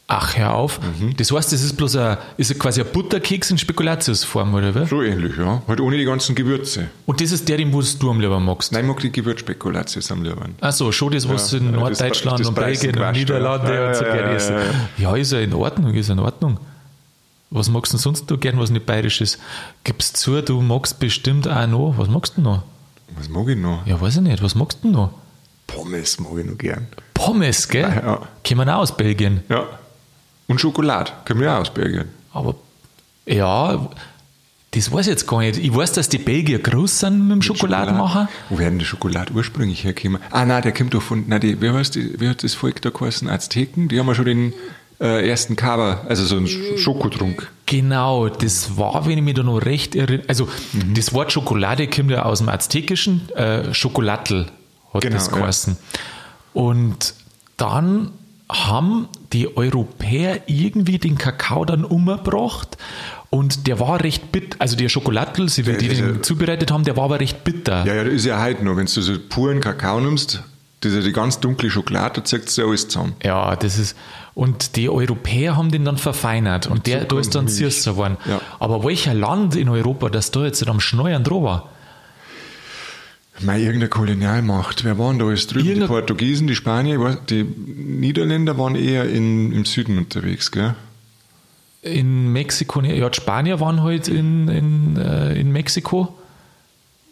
Ach, 0.07 0.37
hör 0.37 0.53
auf. 0.53 0.79
Mhm. 0.81 1.15
Das 1.17 1.31
heißt, 1.31 1.51
das 1.51 1.61
ist 1.61 1.75
bloß 1.77 1.95
ein, 1.97 2.17
ist 2.37 2.57
quasi 2.59 2.81
ein 2.81 2.87
Butterkeks 2.91 3.51
in 3.51 3.57
Spekulatiusform, 3.57 4.53
oder 4.53 4.73
was? 4.75 4.89
So 4.89 5.01
ähnlich, 5.01 5.37
ja. 5.37 5.61
Halt 5.67 5.79
ohne 5.81 5.97
die 5.97 6.05
ganzen 6.05 6.35
Gewürze. 6.35 6.89
Und 7.05 7.21
das 7.21 7.31
ist 7.31 7.47
der, 7.49 7.57
den 7.57 7.71
du 7.71 8.09
am 8.11 8.19
lieber 8.19 8.39
magst. 8.39 8.71
Nein, 8.71 8.85
ich 8.85 8.87
mag 8.91 8.99
die 8.99 9.11
Gewürzspekulatius 9.11 10.11
am 10.11 10.23
liebsten. 10.23 10.55
Achso, 10.61 10.91
schon 10.91 11.11
das, 11.11 11.27
was 11.27 11.51
Ja, 11.51 11.57
in 11.59 11.65
ja, 11.65 11.71
das- 11.71 11.79
Norddeutschland 11.79 12.39
das 12.39 12.47
und 12.47 12.55
Belgien 12.55 12.97
und 12.97 13.11
Niederlande 13.13 13.73
ja. 13.73 13.87
und 13.87 13.95
so 13.95 14.03
Ja, 14.05 14.13
gerne 14.13 14.29
ja, 14.29 14.35
essen. 14.35 14.55
ja, 14.97 15.15
ist 15.15 15.31
ja 15.31 15.39
in 15.39 15.53
Ordnung, 15.53 15.93
ist 15.93 16.09
in 16.09 16.19
Ordnung. 16.19 16.59
Was 17.51 17.69
magst 17.69 17.93
du 17.93 17.97
sonst 17.97 18.29
noch 18.29 18.39
gern, 18.39 18.59
was 18.59 18.69
nicht 18.69 18.85
bayerisch 18.85 19.21
ist? 19.21 19.39
Gibst 19.83 20.17
zu, 20.17 20.41
du 20.41 20.61
magst 20.61 20.99
bestimmt 20.99 21.47
auch 21.47 21.67
noch. 21.67 21.93
Was 21.97 22.09
magst 22.09 22.37
du 22.37 22.41
noch? 22.41 22.63
Was 23.17 23.29
mag 23.29 23.47
ich 23.47 23.57
noch? 23.57 23.85
Ja, 23.85 23.99
weiß 24.01 24.15
ich 24.17 24.21
nicht. 24.21 24.43
Was 24.43 24.55
magst 24.55 24.79
du 24.83 24.89
noch? 24.89 25.11
Pommes 25.67 26.19
mag 26.19 26.31
ich 26.39 26.45
noch 26.45 26.57
gern. 26.57 26.87
Pommes, 27.13 27.67
gell? 27.69 27.83
Ja. 28.03 28.21
Kommen 28.47 28.67
auch 28.69 28.79
aus 28.79 28.95
Belgien. 28.97 29.41
Ja. 29.47 29.65
Und 30.47 30.61
Schokolade. 30.61 31.11
Können 31.25 31.39
wir 31.41 31.53
auch 31.53 31.59
aus 31.61 31.73
Belgien. 31.73 32.05
Aber 32.33 32.55
ja, 33.25 33.89
das 34.71 34.91
weiß 34.91 35.07
ich 35.07 35.11
jetzt 35.11 35.27
gar 35.27 35.39
nicht. 35.39 35.57
Ich 35.57 35.73
weiß, 35.73 35.93
dass 35.93 36.09
die 36.09 36.17
Belgier 36.17 36.59
groß 36.59 36.99
sind 36.99 37.27
mit 37.27 37.31
dem 37.35 37.41
Schokoladenmacher. 37.41 38.27
Wo 38.49 38.57
werden 38.59 38.77
die 38.77 38.85
Schokolade 38.85 39.33
ursprünglich 39.33 39.83
herkommen? 39.83 40.21
Ah, 40.31 40.45
nein, 40.45 40.61
der 40.61 40.73
kommt 40.73 40.93
doch 40.93 41.01
von, 41.01 41.23
nein, 41.27 41.41
die, 41.41 41.61
wie, 41.61 41.69
heißt 41.71 41.95
die, 41.95 42.19
wie 42.19 42.27
hat 42.29 42.43
das 42.43 42.53
Volk 42.53 42.81
da 42.81 42.89
geheißen? 42.89 43.29
Azteken? 43.29 43.87
Die 43.87 43.97
haben 43.99 44.07
ja 44.07 44.13
schon 44.15 44.25
den 44.25 44.53
äh, 44.99 45.27
ersten 45.27 45.55
Kava, 45.55 46.01
also 46.07 46.25
so 46.25 46.37
einen 46.37 46.45
Sch- 46.47 46.77
Schokotrunk. 46.77 47.49
Genau, 47.65 48.27
das 48.29 48.77
war, 48.77 49.05
wenn 49.07 49.17
ich 49.17 49.23
mich 49.23 49.33
da 49.33 49.43
noch 49.43 49.59
recht 49.59 49.95
erinnere. 49.95 50.25
Also, 50.27 50.47
das 50.93 51.13
Wort 51.13 51.31
Schokolade 51.31 51.87
kommt 51.87 52.11
ja 52.11 52.23
aus 52.23 52.39
dem 52.39 52.49
Aztekischen. 52.49 53.29
Äh, 53.35 53.73
Schokolatl 53.73 54.45
hat 54.93 55.01
Genau, 55.01 55.15
das 55.15 55.27
ja. 55.27 55.33
geheißen. 55.37 55.77
Und 56.53 57.13
dann 57.57 58.11
haben 58.49 59.07
die 59.33 59.57
Europäer 59.57 60.41
irgendwie 60.47 60.99
den 60.99 61.17
Kakao 61.17 61.65
dann 61.65 61.83
umgebracht. 61.83 62.77
Und 63.31 63.67
der 63.67 63.79
war 63.79 64.01
recht 64.03 64.31
bitter, 64.31 64.55
also 64.59 64.75
der 64.77 64.87
Schokolatl, 64.87 65.49
sie- 65.49 65.63
die 65.63 65.87
den 65.89 66.23
zubereitet 66.23 66.71
haben, 66.71 66.83
der 66.83 66.95
war 66.95 67.05
aber 67.05 67.19
recht 67.19 67.43
bitter. 67.43 67.85
Ja, 67.85 67.95
ja, 67.95 68.03
das 68.03 68.13
ist 68.13 68.25
ja 68.25 68.41
heute 68.41 68.63
noch. 68.63 68.77
Wenn 68.77 68.85
du 68.85 69.01
so 69.01 69.13
puren 69.29 69.59
Kakao 69.61 69.99
nimmst, 69.99 70.41
diese, 70.83 71.01
die 71.01 71.11
ganz 71.11 71.39
dunkle 71.39 71.69
Schokolade, 71.71 72.21
da 72.21 72.23
zieht 72.25 72.47
sich 72.47 72.57
ja 72.57 72.65
alles 72.69 72.87
zusammen. 72.87 73.13
Ja, 73.23 73.55
das 73.55 73.77
ist. 73.79 73.97
Und 74.35 74.75
die 74.75 74.89
Europäer 74.89 75.55
haben 75.57 75.71
den 75.71 75.83
dann 75.85 75.97
verfeinert 75.97 76.67
und 76.67 76.87
der, 76.87 77.01
Zucker 77.01 77.15
da 77.15 77.21
ist 77.21 77.35
dann 77.35 77.45
und 77.45 77.49
süßer 77.51 77.91
geworden. 77.91 78.17
Ja. 78.29 78.39
Aber 78.59 78.83
welcher 78.83 79.13
Land 79.13 79.55
in 79.55 79.69
Europa, 79.69 80.09
das 80.09 80.29
da 80.31 80.43
jetzt 80.45 80.65
am 80.67 80.79
Schneuern 80.79 81.23
drüber 81.23 81.43
war? 81.43 81.69
Mei, 83.41 83.59
irgendeine 83.59 83.89
Kolonialmacht. 83.89 84.83
Wer 84.85 84.97
waren 84.97 85.19
da 85.19 85.25
alles 85.25 85.47
drüben? 85.47 85.63
Die 85.65 85.69
Irgendeine- 85.71 85.87
Portugiesen, 85.99 86.47
die 86.47 86.55
Spanier, 86.55 86.99
weiß, 87.01 87.17
die 87.29 87.43
Niederländer 87.43 88.57
waren 88.57 88.75
eher 88.75 89.09
in, 89.09 89.51
im 89.51 89.65
Süden 89.65 89.97
unterwegs, 89.97 90.51
gell? 90.51 90.75
In 91.81 92.31
Mexiko, 92.31 92.81
ja, 92.81 93.09
die 93.09 93.15
Spanier 93.15 93.59
waren 93.59 93.83
halt 93.83 94.07
in, 94.07 94.47
in, 94.47 94.97
äh, 94.97 95.33
in 95.39 95.51
Mexiko. 95.51 96.15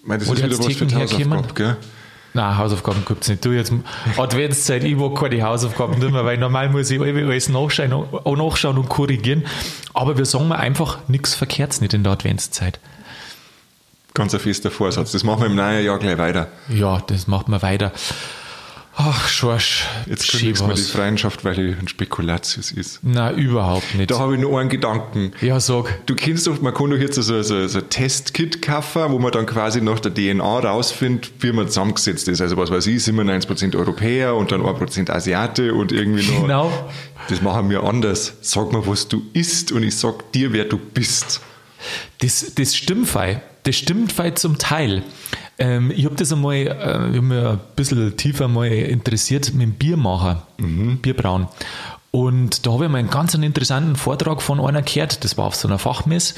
Mei, 0.04 0.18
das 0.18 0.28
Wo 0.28 0.34
ist 0.34 0.40
die 0.42 0.46
wieder 0.50 0.58
was 0.60 0.74
für 0.76 0.86
die? 0.86 0.96
Hausaufgabe, 0.96 1.54
gell? 1.54 1.78
Nein, 2.36 2.58
Hausaufgaben 2.58 3.04
gibt's 3.06 3.28
nicht. 3.28 3.46
Du 3.46 3.52
jetzt 3.52 3.72
Adventszeit, 4.18 4.84
ich 4.84 4.96
mag 4.96 5.14
keine 5.16 5.44
Hausaufgaben 5.44 6.00
nicht 6.00 6.12
mehr, 6.12 6.26
weil 6.26 6.38
normal 6.40 6.70
muss 6.70 6.90
ich 6.90 7.00
alle 7.00 7.28
alles 7.28 7.48
nachschauen, 7.50 7.94
auch 7.94 8.36
nachschauen 8.36 8.78
und 8.80 8.90
korrigieren. 8.90 9.44
Aber 9.94 10.18
wir 10.18 10.26
sagen 10.26 10.48
mal 10.48 10.56
einfach 10.56 10.98
nichts 11.08 11.36
Verkehrts 11.36 11.80
nicht 11.80 11.94
in 11.94 12.02
der 12.04 12.14
Adventszeit. 12.14 12.80
Ganz 14.14 14.34
ein 14.34 14.40
fester 14.40 14.70
Vorsatz. 14.70 15.12
Das 15.12 15.24
machen 15.24 15.42
wir 15.42 15.48
im 15.48 15.56
neuen 15.56 15.84
Jahr 15.84 15.98
gleich 15.98 16.18
weiter. 16.18 16.48
Ja, 16.70 17.02
das 17.08 17.28
macht 17.28 17.48
man 17.48 17.62
weiter. 17.62 17.92
Ach, 18.96 19.28
Schorsch. 19.28 19.86
Jetzt 20.06 20.30
kündigst 20.30 20.62
du 20.62 20.68
mir 20.68 20.76
die. 20.76 20.82
Freundschaft, 20.84 21.44
weil 21.44 21.58
ich 21.58 21.80
ein 21.80 21.88
Spekulatius 21.88 22.72
ist. 22.72 23.00
Nein, 23.02 23.36
überhaupt 23.38 23.96
nicht. 23.96 24.12
Da 24.12 24.20
habe 24.20 24.36
ich 24.36 24.42
nur 24.42 24.60
einen 24.60 24.70
Gedanken. 24.70 25.32
Ja, 25.42 25.60
sag. 25.60 26.06
Du 26.06 26.14
kennst 26.14 26.46
doch, 26.46 26.62
man 26.62 26.76
kann 26.76 26.92
doch 26.92 26.98
jetzt 26.98 27.16
so, 27.16 27.42
so, 27.42 27.68
so 27.68 27.80
ein 27.80 27.90
Testkit 27.90 28.62
kaufen, 28.62 29.06
wo 29.10 29.18
man 29.18 29.32
dann 29.32 29.48
quasi 29.48 29.82
nach 29.82 30.00
der 30.00 30.14
DNA 30.14 30.60
rausfindet, 30.60 31.32
wie 31.40 31.52
man 31.52 31.68
zusammengesetzt 31.68 32.28
ist. 32.28 32.40
Also 32.40 32.56
was 32.58 32.70
weiß 32.70 32.86
ich, 32.86 33.02
97% 33.02 33.76
Europäer 33.76 34.36
und 34.36 34.52
dann 34.52 34.62
1% 34.62 35.10
Asiate 35.10 35.74
und 35.74 35.92
irgendwie 35.92 36.30
noch. 36.32 36.42
Genau. 36.44 36.90
Das 37.30 37.42
machen 37.42 37.72
wir 37.72 37.84
anders. 37.84 38.34
Sag 38.42 38.72
mir, 38.74 38.86
was 38.86 39.08
du 39.08 39.24
isst 39.34 39.72
und 39.72 39.82
ich 39.82 39.98
sag 39.98 40.32
dir, 40.34 40.54
wer 40.54 40.66
du 40.66 40.78
bist. 40.78 41.42
Das, 42.20 42.54
das 42.54 42.76
stimmt 42.76 43.08
fei. 43.08 43.42
Das 43.64 43.76
stimmt 43.76 44.12
fei 44.12 44.32
zum 44.32 44.58
Teil. 44.58 45.04
Ähm, 45.58 45.92
ich 45.92 46.06
habe 46.06 46.16
das 46.16 46.32
einmal, 46.32 46.56
äh, 46.56 46.66
ich 47.12 47.18
hab 47.18 47.24
mich 47.24 47.46
ein 47.46 47.60
bisschen 47.76 48.18
tiefer 48.18 48.48
mal 48.48 48.68
interessiert 48.68 49.54
mit 49.54 49.62
dem 49.62 49.74
Biermacher, 49.74 50.48
Bierbrauen. 51.02 51.48
Und 52.12 52.66
da 52.66 52.74
habe 52.74 52.86
ich 52.86 52.92
mal 52.92 53.00
einen 53.00 53.10
ganz 53.10 53.34
einen 53.34 53.44
interessanten 53.44 53.96
Vortrag 53.96 54.42
von 54.42 54.60
einer 54.60 54.84
gehört, 54.84 55.24
das 55.24 55.38
war 55.38 55.46
auf 55.46 55.56
so 55.56 55.68
einer 55.68 55.80
Fachmesse. 55.80 56.36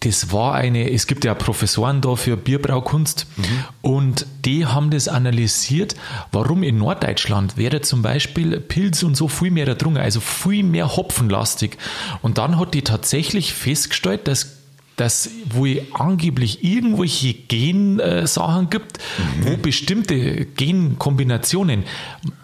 Das 0.00 0.32
war 0.32 0.54
eine, 0.54 0.92
es 0.92 1.08
gibt 1.08 1.24
ja 1.24 1.34
Professoren 1.34 2.00
da 2.00 2.14
für 2.14 2.36
Bierbraukunst 2.36 3.26
mhm. 3.36 3.64
und 3.82 4.26
die 4.44 4.64
haben 4.64 4.90
das 4.90 5.08
analysiert, 5.08 5.96
warum 6.30 6.62
in 6.62 6.78
Norddeutschland 6.78 7.56
wäre 7.56 7.80
zum 7.80 8.02
Beispiel 8.02 8.60
Pilz 8.60 9.02
und 9.02 9.16
so 9.16 9.26
viel 9.26 9.50
mehr 9.50 9.66
ertrunken, 9.66 10.00
also 10.00 10.20
viel 10.20 10.62
mehr 10.62 10.96
hopfenlastig. 10.96 11.76
Und 12.22 12.38
dann 12.38 12.60
hat 12.60 12.74
die 12.74 12.82
tatsächlich 12.82 13.52
festgestellt, 13.54 14.28
dass 14.28 14.57
dass 14.98 15.30
wo 15.48 15.66
angeblich 15.94 16.62
irgendwelche 16.64 17.32
Gensachen 17.32 18.68
gibt, 18.68 18.98
mhm. 18.98 19.46
wo 19.46 19.56
bestimmte 19.56 20.44
Genkombinationen, 20.44 21.84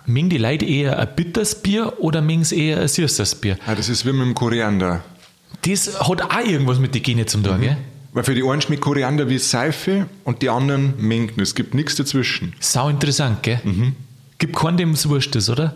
mengen 0.06 0.30
die 0.30 0.38
Leute 0.38 0.64
eher 0.64 0.98
ein 0.98 1.08
bitters 1.14 1.60
Bier 1.60 1.94
oder 1.98 2.22
mengen 2.22 2.46
eher 2.50 2.80
ein 2.80 2.88
süßes 2.88 3.34
Bier? 3.36 3.58
Ja, 3.66 3.74
das 3.74 3.88
ist 3.88 4.06
wie 4.06 4.12
mit 4.12 4.22
dem 4.22 4.34
Koriander. 4.34 5.02
Das 5.62 6.00
hat 6.00 6.22
auch 6.22 6.46
irgendwas 6.46 6.78
mit 6.78 6.94
den 6.94 7.02
Genen 7.02 7.26
zum 7.26 7.42
tun, 7.42 7.58
mhm. 7.58 7.62
gell? 7.62 7.76
Weil 8.12 8.22
für 8.22 8.34
die 8.36 8.44
einen 8.44 8.60
schmeckt 8.60 8.82
Koriander 8.82 9.28
wie 9.28 9.38
Seife 9.38 10.06
und 10.22 10.40
die 10.40 10.48
anderen 10.48 10.94
mengen. 10.98 11.32
Es 11.40 11.56
gibt 11.56 11.74
nichts 11.74 11.96
dazwischen. 11.96 12.54
Sau 12.60 12.88
interessant, 12.88 13.42
gell? 13.42 13.60
Mhm. 13.64 13.96
Gibt 14.38 14.54
keinen, 14.54 14.76
dem 14.76 14.92
es 14.92 15.08
wurscht 15.08 15.34
ist, 15.34 15.50
oder? 15.50 15.74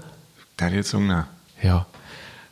Da 0.56 0.68
jetzt 0.68 0.90
sagen, 0.90 1.08
nein. 1.08 1.24
Ja. 1.60 1.86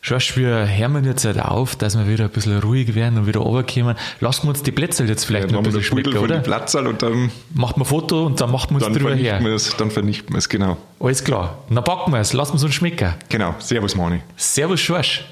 Schaust, 0.08 0.36
wir 0.36 0.68
hören 0.68 1.04
jetzt 1.04 1.24
halt 1.24 1.40
auf, 1.40 1.74
dass 1.74 1.98
wir 1.98 2.06
wieder 2.06 2.26
ein 2.26 2.30
bisschen 2.30 2.60
ruhig 2.60 2.94
werden 2.94 3.18
und 3.18 3.26
wieder 3.26 3.40
runterkommen. 3.40 3.96
Lassen 4.20 4.44
wir 4.44 4.50
uns 4.50 4.62
die 4.62 4.70
Plätze 4.70 5.02
jetzt 5.02 5.24
vielleicht 5.24 5.48
ja, 5.48 5.54
noch 5.54 5.58
ein 5.58 5.64
bisschen 5.64 5.82
schmecken, 5.82 6.16
oder? 6.18 6.38
Platzerl 6.38 6.86
und 6.86 7.02
dann... 7.02 7.32
Macht 7.54 7.76
man 7.76 7.84
ein 7.84 7.88
Foto 7.88 8.24
und 8.24 8.40
dann 8.40 8.52
macht 8.52 8.70
man 8.70 8.80
es 8.80 8.86
drüber 8.86 9.16
her. 9.16 9.44
Es, 9.46 9.76
dann 9.76 9.90
vernichten 9.90 10.32
wir 10.32 10.38
es, 10.38 10.48
genau. 10.48 10.76
Alles 11.00 11.24
klar. 11.24 11.58
Dann 11.68 11.82
packen 11.82 12.12
wir 12.12 12.20
es, 12.20 12.32
lassen 12.34 12.52
wir 12.52 12.58
es 12.58 12.62
uns 12.62 12.74
schmecken. 12.74 13.14
Genau. 13.30 13.56
Servus, 13.58 13.96
Mani. 13.96 14.20
Servus, 14.36 14.78
Schorsch. 14.78 15.24